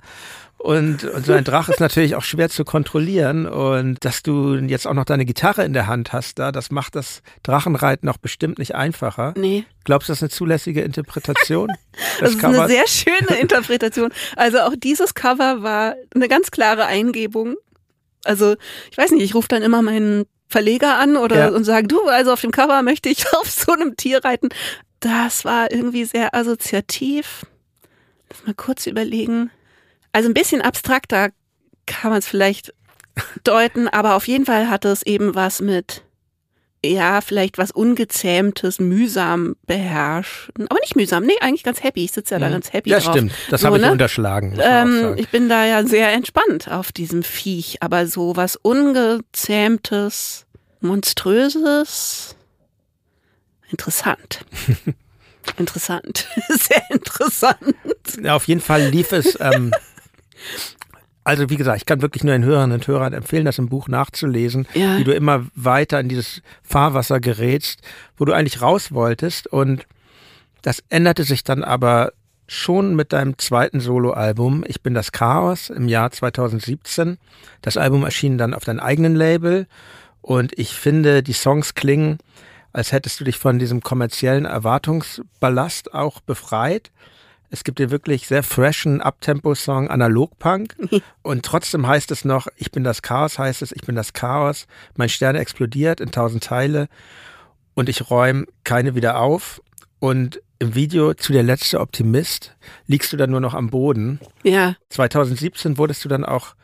[0.58, 3.46] und, und so ein Drache ist natürlich auch schwer zu kontrollieren.
[3.46, 6.96] Und dass du jetzt auch noch deine Gitarre in der Hand hast, da, das macht
[6.96, 9.34] das Drachenreiten auch bestimmt nicht einfacher.
[9.38, 9.66] Nee.
[9.84, 11.70] Glaubst du, das ist eine zulässige Interpretation?
[12.20, 12.60] das ist Covers?
[12.60, 14.12] eine sehr schöne Interpretation.
[14.36, 17.56] Also auch dieses Cover war eine ganz klare Eingebung.
[18.24, 18.56] Also
[18.92, 21.48] ich weiß nicht, ich rufe dann immer meinen Verleger an oder ja.
[21.50, 24.50] und sage, du, also auf dem Cover möchte ich auf so einem Tier reiten
[25.00, 27.46] das war irgendwie sehr assoziativ.
[28.30, 29.52] Lass mal kurz überlegen.
[30.12, 31.30] Also ein bisschen abstrakter
[31.86, 32.74] kann man es vielleicht
[33.44, 36.04] deuten, aber auf jeden Fall hatte es eben was mit,
[36.86, 40.68] ja, vielleicht was Ungezähmtes, mühsam beherrschen.
[40.70, 42.06] Aber nicht mühsam, nee, eigentlich ganz happy.
[42.06, 42.54] Ich sitze ja da mhm.
[42.54, 43.14] ganz happy ja, drauf.
[43.14, 43.32] Stimmt.
[43.50, 43.92] Das so, habe ich ne?
[43.92, 44.58] unterschlagen.
[44.62, 50.46] Ähm, ich bin da ja sehr entspannt auf diesem Viech, aber so was Ungezähmtes,
[50.80, 52.37] Monströses,
[53.70, 54.46] Interessant.
[55.58, 56.28] interessant.
[56.50, 57.76] Sehr interessant.
[58.22, 59.38] Ja, auf jeden Fall lief es.
[59.40, 59.72] Ähm,
[61.24, 63.88] also wie gesagt, ich kann wirklich nur den Hörerinnen und Hörern empfehlen, das im Buch
[63.88, 64.98] nachzulesen, ja.
[64.98, 67.82] wie du immer weiter in dieses Fahrwasser gerätst,
[68.18, 69.48] wo du eigentlich raus wolltest.
[69.48, 69.86] Und
[70.62, 72.14] das änderte sich dann aber
[72.48, 77.18] schon mit deinem zweiten Soloalbum Ich bin das Chaos im Jahr 2017.
[77.62, 79.68] Das Album erschien dann auf deinem eigenen Label
[80.22, 82.20] und ich finde, die Songs klingen
[82.74, 86.92] als hättest du dich von diesem kommerziellen Erwartungsballast auch befreit.
[87.50, 90.76] Es gibt den wirklich sehr freshen Uptempo-Song Analogpunk
[91.22, 94.68] und trotzdem heißt es noch, ich bin das Chaos, heißt es, ich bin das Chaos,
[94.96, 96.90] mein Stern explodiert in tausend Teile
[97.74, 99.62] und ich räume keine wieder auf
[100.00, 102.56] und im Video zu der letzte Optimist
[102.88, 104.20] liegst du dann nur noch am Boden.
[104.44, 104.76] Ja.
[104.90, 106.56] 2017 wurdest du dann auch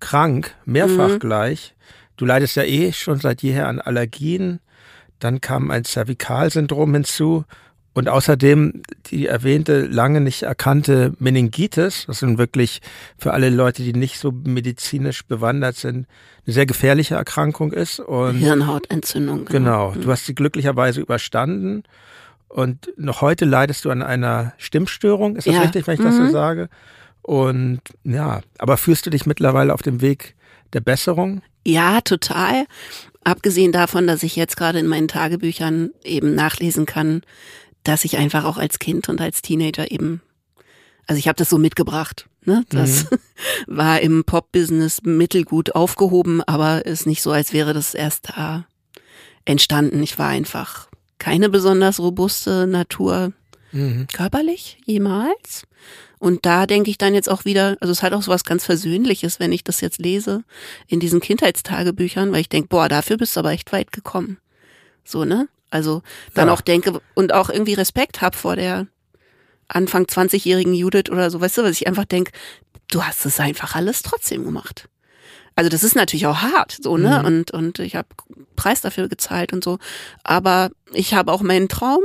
[0.00, 1.18] krank, mehrfach mhm.
[1.18, 1.74] gleich.
[2.16, 4.60] Du leidest ja eh schon seit jeher an Allergien.
[5.18, 7.44] Dann kam ein Zervikalsyndrom hinzu
[7.94, 12.82] und außerdem die erwähnte lange nicht erkannte Meningitis, das sind wirklich
[13.16, 16.08] für alle Leute, die nicht so medizinisch bewandert sind,
[16.44, 18.00] eine sehr gefährliche Erkrankung ist.
[18.00, 19.44] Und Hirnhautentzündung.
[19.44, 19.92] Genau.
[19.92, 20.04] genau.
[20.04, 21.84] Du hast sie glücklicherweise überstanden.
[22.48, 25.36] Und noch heute leidest du an einer Stimmstörung.
[25.36, 25.62] Ist das ja.
[25.62, 26.04] richtig, wenn ich mhm.
[26.04, 26.30] das so mhm.
[26.32, 26.68] sage?
[27.22, 30.34] Und ja, aber fühlst du dich mittlerweile auf dem Weg
[30.72, 31.42] der Besserung?
[31.64, 32.66] Ja, total.
[33.24, 37.22] Abgesehen davon, dass ich jetzt gerade in meinen Tagebüchern eben nachlesen kann,
[37.82, 40.22] dass ich einfach auch als Kind und als Teenager eben,
[41.06, 42.26] also ich habe das so mitgebracht.
[42.44, 42.64] Ne?
[42.68, 43.18] Das mhm.
[43.66, 48.66] war im Pop-Business mittelgut aufgehoben, aber ist nicht so, als wäre das erst da
[49.44, 50.02] entstanden.
[50.02, 53.32] Ich war einfach keine besonders robuste Natur
[53.72, 54.06] mhm.
[54.12, 55.66] körperlich jemals.
[56.24, 58.64] Und da denke ich dann jetzt auch wieder, also es hat auch so was ganz
[58.64, 60.42] Versöhnliches, wenn ich das jetzt lese
[60.88, 64.38] in diesen Kindheitstagebüchern, weil ich denke, boah, dafür bist du aber echt weit gekommen.
[65.04, 65.48] So, ne?
[65.68, 66.00] Also
[66.32, 66.54] dann ja.
[66.54, 68.86] auch denke und auch irgendwie Respekt hab vor der
[69.68, 72.32] Anfang 20-jährigen Judith oder so, weißt du, was ich einfach denke,
[72.90, 74.88] du hast es einfach alles trotzdem gemacht.
[75.56, 77.18] Also das ist natürlich auch hart, so, ne?
[77.18, 77.26] Mhm.
[77.26, 78.08] Und, und ich habe
[78.56, 79.78] Preis dafür gezahlt und so.
[80.22, 82.00] Aber ich habe auch meinen Traum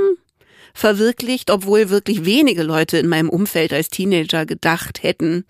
[0.74, 5.46] verwirklicht, obwohl wirklich wenige Leute in meinem Umfeld als Teenager gedacht hätten,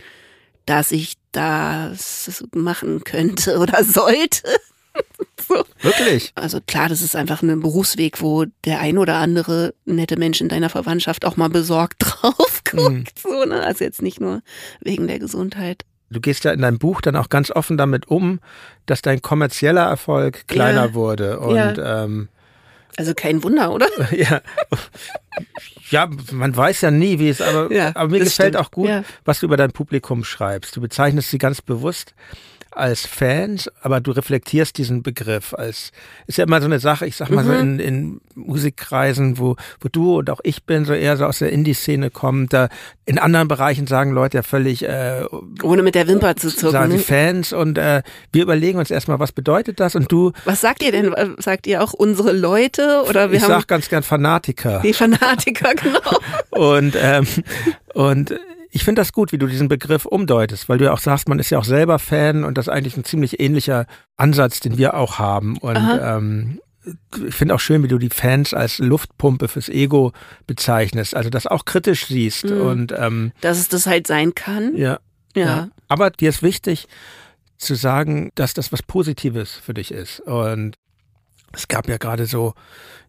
[0.66, 4.44] dass ich das machen könnte oder sollte.
[5.48, 5.64] so.
[5.82, 6.32] Wirklich?
[6.36, 10.50] Also klar, das ist einfach ein Berufsweg, wo der ein oder andere nette Mensch in
[10.50, 12.82] deiner Verwandtschaft auch mal besorgt drauf guckt.
[12.82, 13.06] Mhm.
[13.18, 13.62] So, ne?
[13.64, 14.42] Also jetzt nicht nur
[14.82, 15.86] wegen der Gesundheit.
[16.12, 18.40] Du gehst ja in deinem Buch dann auch ganz offen damit um,
[18.88, 20.94] dass dein kommerzieller Erfolg kleiner ja.
[20.96, 21.40] wurde.
[21.40, 22.04] Und ja.
[22.04, 22.30] ähm,
[22.98, 23.88] also kein Wunder, oder?
[24.16, 24.42] ja.
[25.90, 28.58] Ja, man weiß ja nie, wie es, aber, ja, aber mir gefällt stimmt.
[28.58, 29.04] auch gut, ja.
[29.26, 30.76] was du über dein Publikum schreibst.
[30.76, 32.14] Du bezeichnest sie ganz bewusst
[32.72, 35.92] als Fans, aber du reflektierst diesen Begriff als,
[36.28, 37.48] ist ja immer so eine Sache, ich sag mal mhm.
[37.48, 41.40] so in, in Musikkreisen, wo, wo du und auch ich bin, so eher so aus
[41.40, 42.70] der Indie-Szene kommen, da
[43.06, 45.24] in anderen Bereichen sagen Leute ja völlig, äh,
[45.64, 46.72] ohne mit der Wimper zu zucken.
[46.72, 47.04] Sagen sie ne?
[47.04, 50.32] Fans und äh, wir überlegen uns erstmal, was bedeutet das und du.
[50.46, 51.16] Was sagt ihr denn?
[51.40, 53.52] Sagt ihr auch unsere Leute oder wir ich haben.
[53.52, 54.82] Ich sag ganz gern Fanatiker.
[54.84, 56.20] Die Fanatiker, genau.
[56.52, 57.26] und, ähm,
[57.94, 58.40] und
[58.72, 61.40] ich finde das gut, wie du diesen Begriff umdeutest, weil du ja auch sagst, man
[61.40, 64.94] ist ja auch selber Fan und das ist eigentlich ein ziemlich ähnlicher Ansatz, den wir
[64.94, 65.58] auch haben.
[65.58, 66.60] Und ähm,
[67.28, 70.12] ich finde auch schön, wie du die Fans als Luftpumpe fürs Ego
[70.48, 72.46] bezeichnest, also das auch kritisch siehst.
[72.46, 72.62] Mhm.
[72.62, 74.76] Und ähm, dass es das halt sein kann.
[74.76, 75.00] Ja,
[75.36, 75.46] ja.
[75.46, 75.70] ja.
[75.88, 76.88] Aber dir ist wichtig
[77.58, 80.20] zu sagen, dass das was Positives für dich ist.
[80.22, 80.76] Und
[81.54, 82.54] es gab ja gerade so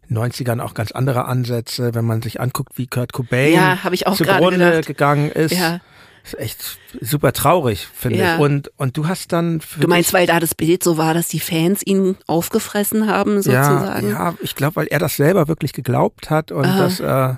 [0.09, 3.77] 90ern auch ganz andere Ansätze, wenn man sich anguckt, wie Kurt Cobain ja,
[4.13, 5.53] zugrunde gegangen ist.
[5.53, 5.79] Ja.
[6.23, 8.35] ist echt super traurig, finde ja.
[8.35, 8.41] ich.
[8.41, 9.61] Und, und du hast dann.
[9.79, 14.09] du meinst, weil da das Bild so war, dass die Fans ihn aufgefressen haben, sozusagen?
[14.09, 16.79] Ja, ja ich glaube, weil er das selber wirklich geglaubt hat und Aha.
[16.79, 16.99] das.
[16.99, 17.35] Äh,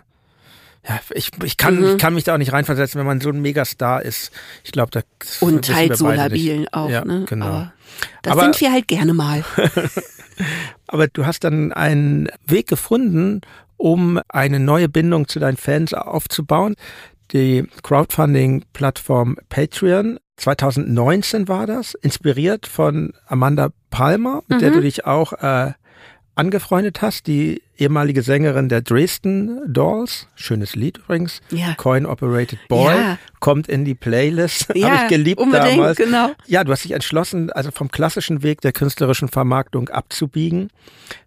[0.88, 1.86] ja, ich, ich, kann, mhm.
[1.86, 4.32] ich kann mich da auch nicht reinversetzen, wenn man so ein Megastar ist.
[4.64, 5.02] Ich glaube, da.
[5.40, 6.74] Und halt so labil nicht.
[6.74, 7.26] auch, ja, ne?
[7.28, 7.46] Genau.
[7.46, 7.74] Aber
[8.22, 9.46] das Aber, sind wir halt gerne mal.
[10.88, 13.42] Aber du hast dann einen Weg gefunden,
[13.78, 16.76] um eine neue Bindung zu deinen Fans aufzubauen.
[17.32, 20.20] Die Crowdfunding-Plattform Patreon.
[20.36, 24.62] 2019 war das, inspiriert von Amanda Palmer, mit mhm.
[24.62, 25.74] der du dich auch äh,
[26.36, 31.76] angefreundet hast, die ehemalige Sängerin der Dresden Dolls, schönes Lied übrigens, ja.
[31.76, 33.18] Coin Operated Boy, ja.
[33.40, 35.98] kommt in die Playlist, ja, habe ich geliebt damals.
[35.98, 36.32] Genau.
[36.48, 40.70] Ja, du hast dich entschlossen, also vom klassischen Weg der künstlerischen Vermarktung abzubiegen.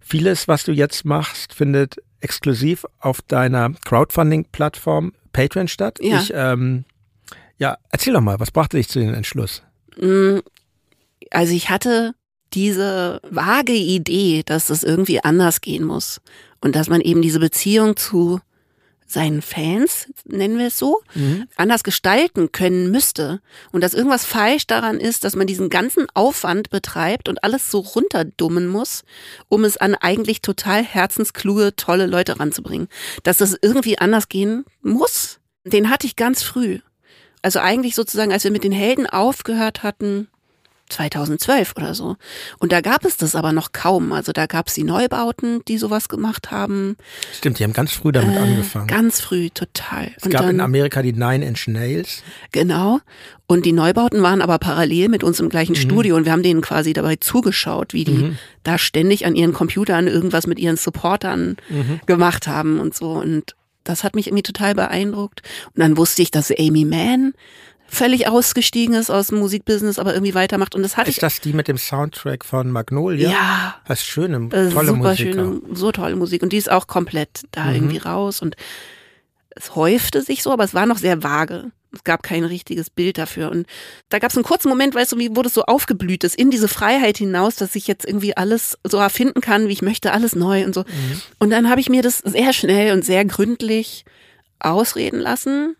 [0.01, 5.99] Vieles, was du jetzt machst, findet exklusiv auf deiner Crowdfunding-Plattform Patreon statt.
[6.01, 6.21] Ja.
[6.21, 6.85] Ich, ähm,
[7.59, 9.63] ja, erzähl doch mal, was brachte dich zu dem Entschluss?
[9.97, 10.39] Mm,
[11.31, 12.15] also ich hatte
[12.55, 16.20] diese vage Idee, dass es irgendwie anders gehen muss
[16.61, 18.40] und dass man eben diese Beziehung zu
[19.07, 21.47] seinen Fans, nennen wir es so, mhm.
[21.57, 23.40] anders gestalten können müsste
[23.70, 27.78] und dass irgendwas falsch daran ist, dass man diesen ganzen Aufwand betreibt und alles so
[27.78, 29.05] runterdummen muss,
[29.49, 32.88] um es an eigentlich total herzenskluge, tolle Leute ranzubringen.
[33.22, 36.80] Dass das irgendwie anders gehen muss, den hatte ich ganz früh.
[37.42, 40.26] Also eigentlich sozusagen, als wir mit den Helden aufgehört hatten,
[40.89, 42.16] 2012 oder so.
[42.59, 44.12] Und da gab es das aber noch kaum.
[44.12, 46.97] Also da gab es die Neubauten, die sowas gemacht haben.
[47.32, 48.87] Stimmt, die haben ganz früh damit äh, angefangen.
[48.87, 50.12] Ganz früh, total.
[50.16, 52.22] Es Und gab dann, in Amerika die Nine Inch Nails.
[52.53, 53.01] Genau.
[53.47, 55.80] Und die Neubauten waren aber parallel mit uns im gleichen mhm.
[55.80, 58.39] Studio und wir haben denen quasi dabei zugeschaut, wie die mhm.
[58.64, 62.01] da ständig an ihren Computern irgendwas mit ihren Supportern mhm.
[62.07, 63.12] gemacht haben und so.
[63.12, 65.43] Und das hat mich irgendwie total beeindruckt.
[65.74, 67.34] Und dann wusste ich, dass Amy Mann
[67.89, 70.74] völlig ausgestiegen ist aus dem Musikbusiness, aber irgendwie weitermacht.
[70.74, 71.22] Und das hatte ist ich.
[71.22, 73.30] Ist das die mit dem Soundtrack von Magnolia?
[73.30, 73.76] Ja.
[73.87, 75.34] Das ist schöne, tolle super Musik.
[75.34, 76.43] Schöne, so tolle Musik.
[76.43, 77.74] Und die ist auch komplett da mhm.
[77.74, 78.43] irgendwie raus.
[78.43, 78.57] Und
[79.51, 81.70] es häufte sich so, aber es war noch sehr vage.
[81.93, 83.51] Es gab kein richtiges Bild dafür.
[83.51, 83.66] Und
[84.11, 86.51] da gab es einen kurzen Moment, weißt du, wie wurde es so aufgeblüht ist, in
[86.51, 90.37] diese Freiheit hinaus, dass ich jetzt irgendwie alles so erfinden kann, wie ich möchte, alles
[90.37, 90.82] neu und so.
[90.82, 91.20] Mhm.
[91.39, 94.05] Und dann habe ich mir das sehr schnell und sehr gründlich
[94.59, 95.76] ausreden lassen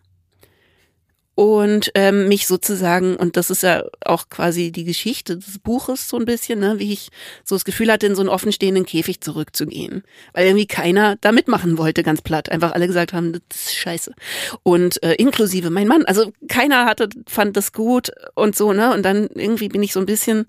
[1.37, 6.17] und ähm, mich sozusagen, und das ist ja auch quasi die Geschichte des Buches so
[6.17, 7.11] ein bisschen, ne, wie ich
[7.45, 10.03] so das Gefühl hatte, in so einen offenstehenden Käfig zurückzugehen.
[10.33, 12.49] Weil irgendwie keiner da mitmachen wollte, ganz platt.
[12.51, 14.15] Einfach alle gesagt haben, das ist scheiße.
[14.63, 18.95] Und äh, inklusive mein Mann, also keiner hatte, fand das gut und so, ne?
[18.95, 20.47] Und dann irgendwie bin ich so ein bisschen,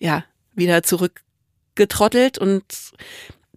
[0.00, 2.64] ja, wieder zurückgetrottelt und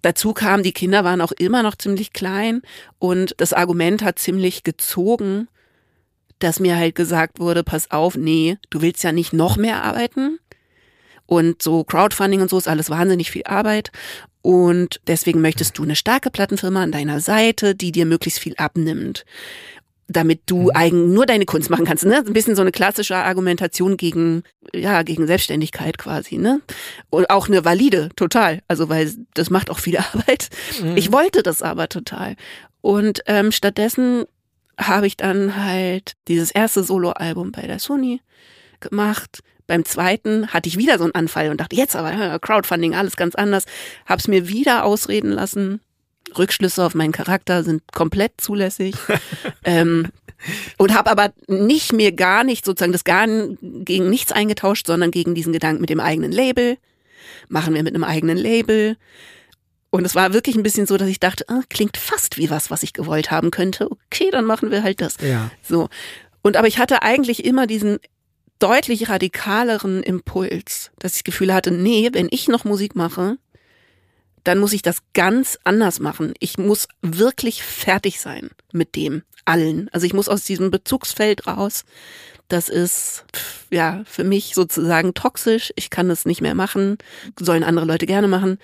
[0.03, 2.61] Dazu kam, die Kinder waren auch immer noch ziemlich klein
[2.99, 5.47] und das Argument hat ziemlich gezogen,
[6.39, 10.39] dass mir halt gesagt wurde, pass auf, nee, du willst ja nicht noch mehr arbeiten.
[11.25, 13.91] Und so Crowdfunding und so ist alles wahnsinnig viel Arbeit.
[14.41, 19.25] Und deswegen möchtest du eine starke Plattenfirma an deiner Seite, die dir möglichst viel abnimmt
[20.07, 20.71] damit du mhm.
[20.73, 22.05] eigen nur deine Kunst machen kannst.
[22.05, 22.23] Ne?
[22.25, 26.37] Ein bisschen so eine klassische Argumentation gegen, ja, gegen Selbstständigkeit quasi.
[26.37, 26.61] Ne?
[27.09, 28.61] Und auch eine valide, total.
[28.67, 30.49] Also weil das macht auch viel Arbeit.
[30.81, 30.95] Mhm.
[30.95, 32.35] Ich wollte das aber total.
[32.81, 34.25] Und ähm, stattdessen
[34.77, 38.21] habe ich dann halt dieses erste Soloalbum bei der Sony
[38.79, 39.41] gemacht.
[39.65, 43.35] Beim zweiten hatte ich wieder so einen Anfall und dachte, jetzt aber Crowdfunding, alles ganz
[43.35, 43.65] anders.
[44.05, 45.81] Hab's mir wieder ausreden lassen.
[46.37, 48.95] Rückschlüsse auf meinen Charakter sind komplett zulässig.
[49.63, 50.07] ähm,
[50.77, 55.35] und habe aber nicht mir gar nicht sozusagen das gar gegen nichts eingetauscht, sondern gegen
[55.35, 56.77] diesen Gedanken mit dem eigenen Label.
[57.49, 58.97] Machen wir mit einem eigenen Label.
[59.89, 62.69] Und es war wirklich ein bisschen so, dass ich dachte, ah, klingt fast wie was,
[62.69, 63.89] was ich gewollt haben könnte.
[63.89, 65.15] Okay, dann machen wir halt das.
[65.21, 65.49] Ja.
[65.63, 65.89] So.
[66.41, 67.99] Und aber ich hatte eigentlich immer diesen
[68.59, 73.37] deutlich radikaleren Impuls, dass ich das Gefühl hatte, nee, wenn ich noch Musik mache,
[74.43, 76.33] dann muss ich das ganz anders machen.
[76.39, 79.89] Ich muss wirklich fertig sein mit dem allen.
[79.91, 81.83] Also ich muss aus diesem Bezugsfeld raus.
[82.47, 83.25] Das ist
[83.69, 85.73] ja für mich sozusagen toxisch.
[85.75, 86.97] Ich kann das nicht mehr machen.
[87.37, 88.57] Sollen andere Leute gerne machen.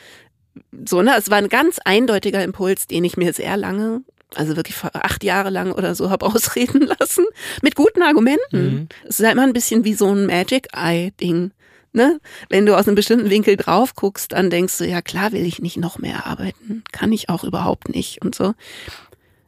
[0.85, 1.15] So, ne?
[1.17, 4.01] Es war ein ganz eindeutiger Impuls, den ich mir sehr lange,
[4.35, 7.25] also wirklich acht Jahre lang oder so, habe ausreden lassen.
[7.61, 8.63] Mit guten Argumenten.
[8.63, 8.87] Mhm.
[9.03, 11.51] Es ist ja immer ein bisschen wie so ein Magic Eye-Ding.
[11.95, 12.19] Ne?
[12.49, 15.61] Wenn du aus einem bestimmten Winkel drauf guckst, dann denkst du, ja klar will ich
[15.61, 16.83] nicht noch mehr arbeiten.
[16.91, 18.55] Kann ich auch überhaupt nicht und so.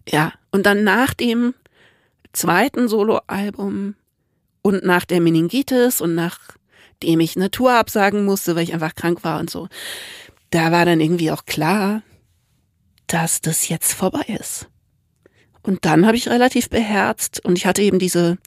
[0.07, 1.55] Ja, und dann nach dem
[2.33, 3.95] zweiten Soloalbum
[4.61, 9.23] und nach der Meningitis und nachdem ich eine Tour absagen musste, weil ich einfach krank
[9.23, 9.67] war und so,
[10.55, 12.01] da war dann irgendwie auch klar,
[13.07, 14.67] dass das jetzt vorbei ist.
[15.61, 18.37] Und dann habe ich relativ beherzt und ich hatte eben diese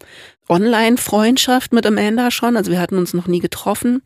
[0.48, 4.02] Online-Freundschaft mit Amanda schon, also wir hatten uns noch nie getroffen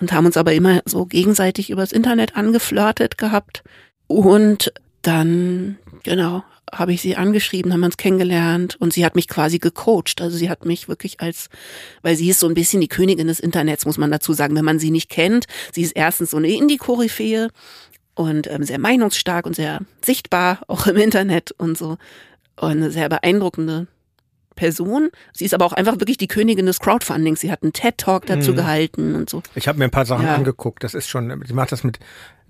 [0.00, 3.62] und haben uns aber immer so gegenseitig übers Internet angeflirtet gehabt.
[4.08, 4.72] Und
[5.06, 6.42] dann, genau,
[6.72, 10.20] habe ich sie angeschrieben, haben wir uns kennengelernt und sie hat mich quasi gecoacht.
[10.20, 11.48] Also sie hat mich wirklich als,
[12.02, 14.64] weil sie ist so ein bisschen die Königin des Internets, muss man dazu sagen, wenn
[14.64, 15.46] man sie nicht kennt.
[15.72, 17.50] Sie ist erstens so eine Indie-Koryphäe
[18.14, 21.98] und ähm, sehr meinungsstark und sehr sichtbar, auch im Internet und so.
[22.58, 23.86] Und eine sehr beeindruckende
[24.56, 25.10] Person.
[25.32, 27.40] Sie ist aber auch einfach wirklich die Königin des Crowdfundings.
[27.40, 28.56] Sie hat einen TED-Talk dazu mhm.
[28.56, 29.42] gehalten und so.
[29.54, 30.34] Ich habe mir ein paar Sachen ja.
[30.34, 30.82] angeguckt.
[30.82, 31.98] Das ist schon, sie macht das mit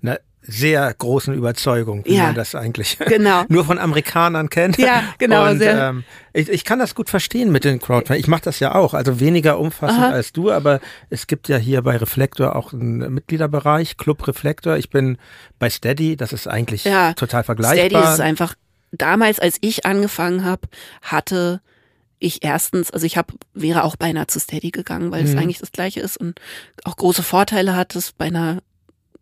[0.01, 3.43] einer sehr großen Überzeugung, wie ja, man das eigentlich genau.
[3.49, 4.77] nur von Amerikanern kennt.
[4.77, 5.49] Ja, genau.
[5.49, 8.21] Und, ähm, ich, ich kann das gut verstehen mit den Crowdfunding.
[8.21, 10.11] Ich mache das ja auch, also weniger umfassend Aha.
[10.11, 10.79] als du, aber
[11.09, 14.77] es gibt ja hier bei Reflektor auch einen Mitgliederbereich, Club Reflektor.
[14.77, 15.17] Ich bin
[15.59, 18.01] bei Steady, das ist eigentlich ja, total vergleichbar.
[18.01, 18.55] Steady ist einfach,
[18.91, 20.61] damals, als ich angefangen habe,
[21.01, 21.61] hatte
[22.19, 25.29] ich erstens, also ich habe wäre auch beinahe zu Steady gegangen, weil mhm.
[25.29, 26.39] es eigentlich das gleiche ist und
[26.83, 28.59] auch große Vorteile hat es bei einer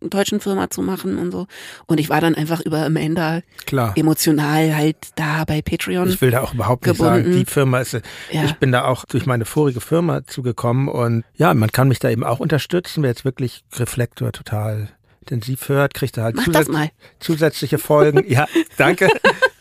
[0.09, 1.47] deutschen Firma zu machen und so.
[1.85, 3.93] Und ich war dann einfach über Amanda Klar.
[3.95, 6.09] emotional halt da bei Patreon.
[6.09, 7.15] Ich will da auch überhaupt gebunden.
[7.15, 7.93] nicht sagen, die Firma ist,
[8.31, 8.43] ja.
[8.43, 12.09] ich bin da auch durch meine vorige Firma zugekommen und ja, man kann mich da
[12.09, 14.89] eben auch unterstützen, wer jetzt wirklich Reflektor total
[15.21, 18.23] intensiv hört, kriegt er halt zusä zusätzliche Folgen.
[18.27, 18.45] ja,
[18.77, 19.09] danke.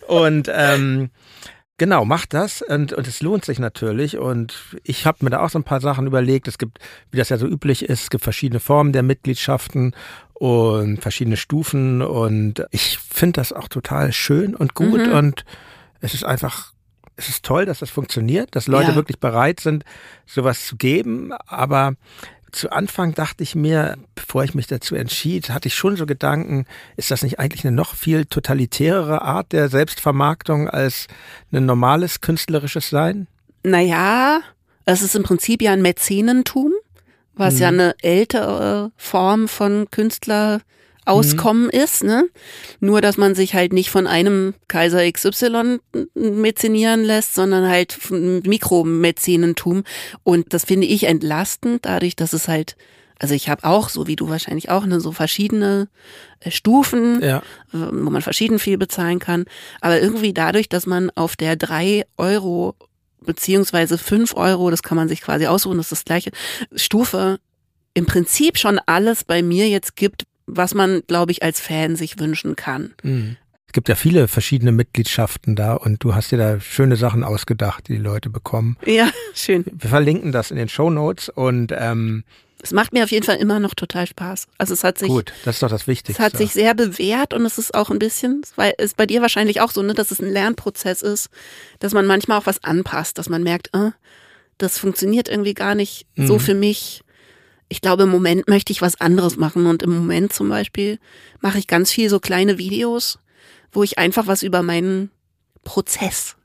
[0.06, 1.10] Und ähm,
[1.76, 4.16] Genau, macht das und, und es lohnt sich natürlich.
[4.16, 6.46] Und ich habe mir da auch so ein paar Sachen überlegt.
[6.46, 6.78] Es gibt,
[7.10, 9.92] wie das ja so üblich ist, es gibt verschiedene Formen der Mitgliedschaften
[10.34, 12.02] und verschiedene Stufen.
[12.02, 15.06] Und ich finde das auch total schön und gut.
[15.06, 15.12] Mhm.
[15.12, 15.44] Und
[16.00, 16.72] es ist einfach,
[17.16, 18.94] es ist toll, dass das funktioniert, dass Leute ja.
[18.94, 19.84] wirklich bereit sind,
[20.26, 21.32] sowas zu geben.
[21.46, 21.94] Aber
[22.54, 26.66] zu Anfang dachte ich mir, bevor ich mich dazu entschied, hatte ich schon so Gedanken,
[26.96, 31.08] ist das nicht eigentlich eine noch viel totalitärere Art der Selbstvermarktung als
[31.52, 33.26] ein normales künstlerisches Sein?
[33.62, 34.40] Naja,
[34.84, 36.72] es ist im Prinzip ja ein Mäzenentum,
[37.34, 37.60] was mhm.
[37.60, 40.60] ja eine ältere Form von Künstler
[41.06, 41.70] Auskommen mhm.
[41.70, 42.28] ist, ne?
[42.80, 45.80] Nur, dass man sich halt nicht von einem Kaiser XY
[46.14, 49.84] mäzenieren lässt, sondern halt Mikromäzenentum.
[50.22, 52.76] Und das finde ich entlastend, dadurch, dass es halt,
[53.18, 55.88] also ich habe auch, so wie du wahrscheinlich auch, ne, so verschiedene
[56.40, 57.42] äh, Stufen, ja.
[57.70, 59.44] wo man verschieden viel bezahlen kann.
[59.82, 62.76] Aber irgendwie dadurch, dass man auf der drei Euro
[63.24, 66.30] beziehungsweise fünf Euro, das kann man sich quasi ausruhen, das ist das gleiche,
[66.74, 67.38] Stufe
[67.94, 72.18] im Prinzip schon alles bei mir jetzt gibt, was man, glaube ich, als Fan sich
[72.18, 72.94] wünschen kann.
[73.02, 73.36] Mhm.
[73.66, 77.88] Es gibt ja viele verschiedene Mitgliedschaften da und du hast dir da schöne Sachen ausgedacht,
[77.88, 78.76] die die Leute bekommen.
[78.86, 79.64] Ja, schön.
[79.66, 82.24] Wir verlinken das in den Show Notes und ähm,
[82.64, 84.46] es macht mir auf jeden Fall immer noch total Spaß.
[84.58, 86.20] Also es hat sich gut, das ist doch das Wichtigste.
[86.20, 89.20] Es hat sich sehr bewährt und es ist auch ein bisschen, weil es bei dir
[89.20, 91.28] wahrscheinlich auch so, ne, dass es ein Lernprozess ist,
[91.78, 93.90] dass man manchmal auch was anpasst, dass man merkt, äh,
[94.58, 96.26] das funktioniert irgendwie gar nicht mhm.
[96.26, 97.02] so für mich
[97.68, 99.66] ich glaube, im Moment möchte ich was anderes machen.
[99.66, 101.00] Und im Moment zum Beispiel
[101.40, 103.18] mache ich ganz viel so kleine Videos,
[103.72, 105.10] wo ich einfach was über meinen
[105.64, 106.36] Prozess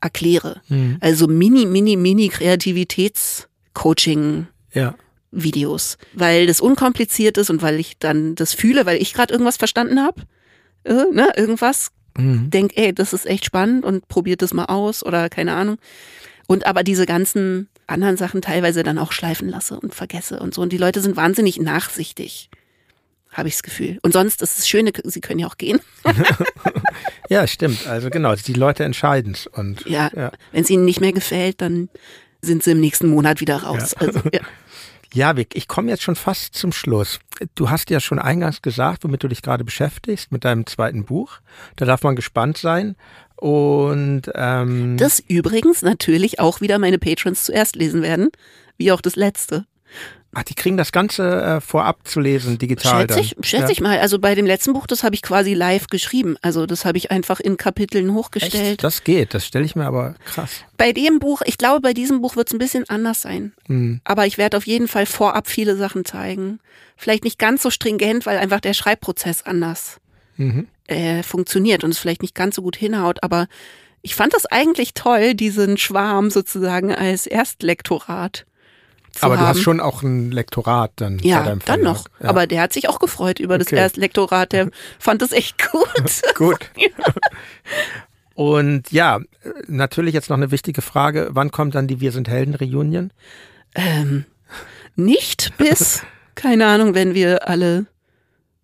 [0.00, 0.62] erkläre.
[0.68, 0.96] Mhm.
[1.00, 4.46] Also mini, mini, mini Kreativitätscoaching.
[4.72, 4.94] Ja.
[5.30, 9.56] Videos, weil das unkompliziert ist und weil ich dann das fühle, weil ich gerade irgendwas
[9.56, 10.22] verstanden habe,
[10.84, 12.50] äh, ne, irgendwas, mhm.
[12.50, 15.78] denk, ey, das ist echt spannend und probiert das mal aus oder keine Ahnung.
[16.46, 20.62] Und aber diese ganzen anderen Sachen teilweise dann auch schleifen lasse und vergesse und so.
[20.62, 22.48] Und die Leute sind wahnsinnig nachsichtig,
[23.30, 23.98] habe ich das Gefühl.
[24.02, 25.80] Und sonst ist es schön, sie können ja auch gehen.
[27.28, 27.86] ja, stimmt.
[27.86, 29.46] Also genau, die Leute entscheiden es.
[29.46, 30.32] Und ja, ja.
[30.52, 31.90] wenn es ihnen nicht mehr gefällt, dann
[32.40, 33.94] sind sie im nächsten Monat wieder raus.
[34.00, 34.06] Ja.
[34.06, 34.40] Also, ja.
[35.14, 37.18] Ja, Vic, ich komme jetzt schon fast zum Schluss.
[37.54, 41.40] Du hast ja schon eingangs gesagt, womit du dich gerade beschäftigst, mit deinem zweiten Buch.
[41.76, 42.96] Da darf man gespannt sein.
[43.36, 48.30] Und ähm, das übrigens natürlich auch wieder meine Patrons zuerst lesen werden,
[48.76, 49.64] wie auch das letzte.
[50.34, 53.00] Ach, die kriegen das Ganze äh, vorab zu lesen, digital.
[53.00, 53.70] Schätze ich, schätze ja.
[53.70, 53.98] ich mal.
[53.98, 56.36] Also bei dem letzten Buch, das habe ich quasi live geschrieben.
[56.42, 58.72] Also das habe ich einfach in Kapiteln hochgestellt.
[58.72, 58.84] Echt?
[58.84, 60.64] Das geht, das stelle ich mir aber krass.
[60.76, 63.52] Bei dem Buch, ich glaube, bei diesem Buch wird es ein bisschen anders sein.
[63.68, 64.02] Mhm.
[64.04, 66.60] Aber ich werde auf jeden Fall vorab viele Sachen zeigen.
[66.96, 69.98] Vielleicht nicht ganz so stringent, weil einfach der Schreibprozess anders
[70.36, 70.68] mhm.
[70.88, 73.22] äh, funktioniert und es vielleicht nicht ganz so gut hinhaut.
[73.22, 73.48] Aber
[74.02, 78.44] ich fand das eigentlich toll, diesen Schwarm sozusagen als Erstlektorat
[79.22, 79.42] aber haben.
[79.42, 81.82] du hast schon auch ein Lektorat dann ja, bei deinem Verlag.
[81.82, 82.04] dann noch.
[82.20, 82.28] Ja.
[82.28, 83.76] Aber der hat sich auch gefreut über das okay.
[83.76, 84.52] Erstlektorat.
[84.52, 85.88] Der fand das echt gut.
[86.34, 86.70] gut.
[88.34, 89.20] Und ja,
[89.66, 91.28] natürlich jetzt noch eine wichtige Frage.
[91.32, 93.12] Wann kommt dann die Wir sind Helden Reunion?
[93.74, 94.24] Ähm,
[94.94, 96.02] nicht bis,
[96.34, 97.86] keine Ahnung, wenn wir alle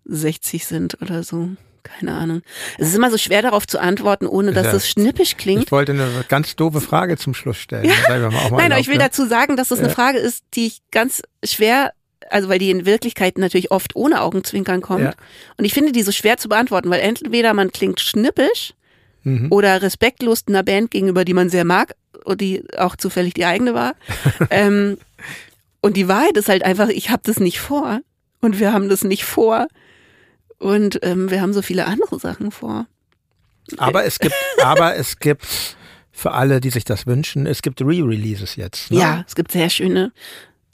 [0.05, 1.49] 60 sind oder so.
[1.85, 2.41] Keine Ahnung.
[2.79, 4.73] Es ist immer so schwer darauf zu antworten, ohne dass ja.
[4.73, 5.65] es schnippisch klingt.
[5.65, 7.85] Ich wollte eine ganz doofe Frage zum Schluss stellen.
[7.85, 8.19] Ja.
[8.51, 9.85] Nein, aber ich will dazu sagen, dass das ja.
[9.85, 11.91] eine Frage ist, die ich ganz schwer
[12.31, 15.03] also weil die in Wirklichkeit natürlich oft ohne Augenzwinkern kommt.
[15.03, 15.13] Ja.
[15.57, 18.73] Und ich finde die so schwer zu beantworten, weil entweder man klingt schnippisch
[19.23, 19.51] mhm.
[19.51, 23.75] oder respektlos einer Band gegenüber, die man sehr mag und die auch zufällig die eigene
[23.75, 23.93] war.
[24.49, 24.97] ähm,
[25.81, 27.99] und die Wahrheit ist halt einfach, ich habe das nicht vor
[28.41, 29.67] und wir haben das nicht vor.
[30.59, 32.87] Und ähm, wir haben so viele andere Sachen vor.
[33.77, 35.75] Aber es gibt, aber es gibt
[36.11, 38.91] für alle, die sich das wünschen, es gibt Re-Releases jetzt.
[38.91, 38.99] Ne?
[38.99, 40.11] Ja, es gibt sehr schöne.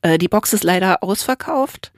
[0.01, 1.91] Äh, die Box ist leider ausverkauft.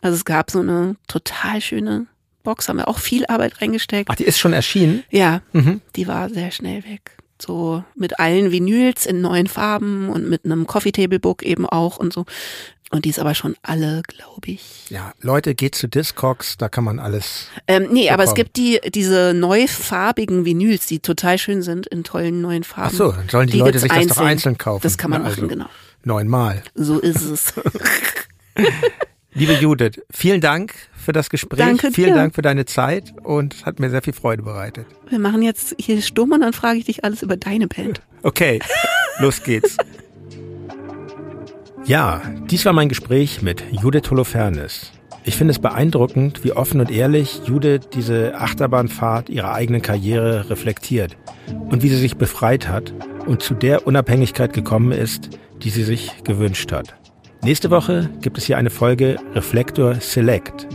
[0.00, 2.06] Also es gab so eine total schöne
[2.44, 4.10] Box, haben wir auch viel Arbeit reingesteckt.
[4.10, 5.04] Ach, die ist schon erschienen?
[5.10, 5.80] Ja, mhm.
[5.96, 7.16] die war sehr schnell weg.
[7.40, 11.98] So mit allen Vinyls in neuen Farben und mit einem Coffee Table Book eben auch
[11.98, 12.24] und so.
[12.90, 14.88] Und die ist aber schon alle, glaube ich.
[14.88, 17.48] Ja, Leute, geht zu Discogs, da kann man alles.
[17.66, 18.10] Ähm, nee, bekommen.
[18.10, 22.90] aber es gibt die, diese neufarbigen Vinyls, die total schön sind, in tollen neuen Farben.
[22.94, 24.82] Ach so, sollen die, die Leute sich einzeln, das doch einzeln kaufen.
[24.82, 25.66] Das kann man also machen, genau.
[26.04, 26.62] Neunmal.
[26.74, 27.52] So ist es.
[29.34, 31.58] Liebe Judith, vielen Dank für das Gespräch.
[31.58, 32.14] Danke vielen dir.
[32.14, 34.86] Dank für deine Zeit und hat mir sehr viel Freude bereitet.
[35.10, 38.00] Wir machen jetzt hier stumm und dann frage ich dich alles über deine Band.
[38.22, 38.60] Okay,
[39.20, 39.76] los geht's.
[41.88, 42.20] Ja,
[42.50, 44.92] dies war mein Gespräch mit Judith Holofernes.
[45.24, 51.16] Ich finde es beeindruckend, wie offen und ehrlich Judith diese Achterbahnfahrt ihrer eigenen Karriere reflektiert
[51.70, 52.92] und wie sie sich befreit hat
[53.24, 55.30] und zu der Unabhängigkeit gekommen ist,
[55.62, 56.94] die sie sich gewünscht hat.
[57.42, 60.68] Nächste Woche gibt es hier eine Folge Reflektor Select.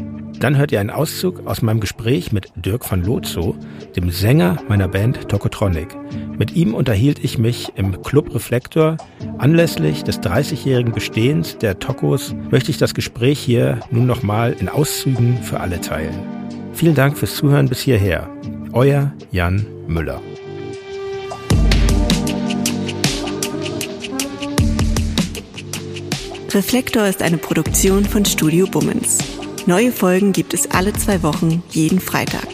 [0.44, 3.56] Dann hört ihr einen Auszug aus meinem Gespräch mit Dirk von Lozo,
[3.96, 5.96] dem Sänger meiner Band Tokotronic.
[6.38, 8.98] Mit ihm unterhielt ich mich im Club Reflektor.
[9.38, 15.41] Anlässlich des 30-jährigen Bestehens der Tokos möchte ich das Gespräch hier nun nochmal in Auszügen
[15.41, 16.14] für alle teilen.
[16.74, 18.30] Vielen Dank fürs Zuhören bis hierher.
[18.74, 20.22] Euer Jan Müller.
[26.52, 29.20] Reflektor ist eine Produktion von Studio Bummens.
[29.66, 32.49] Neue Folgen gibt es alle zwei Wochen, jeden Freitag.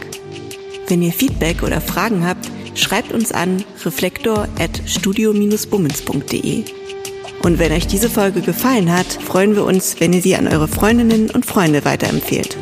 [0.86, 6.62] Wenn ihr Feedback oder Fragen habt, schreibt uns an reflektor.studio-bummens.de.
[7.42, 10.68] Und wenn euch diese Folge gefallen hat, freuen wir uns, wenn ihr sie an eure
[10.68, 12.56] Freundinnen und Freunde weiterempfehlt.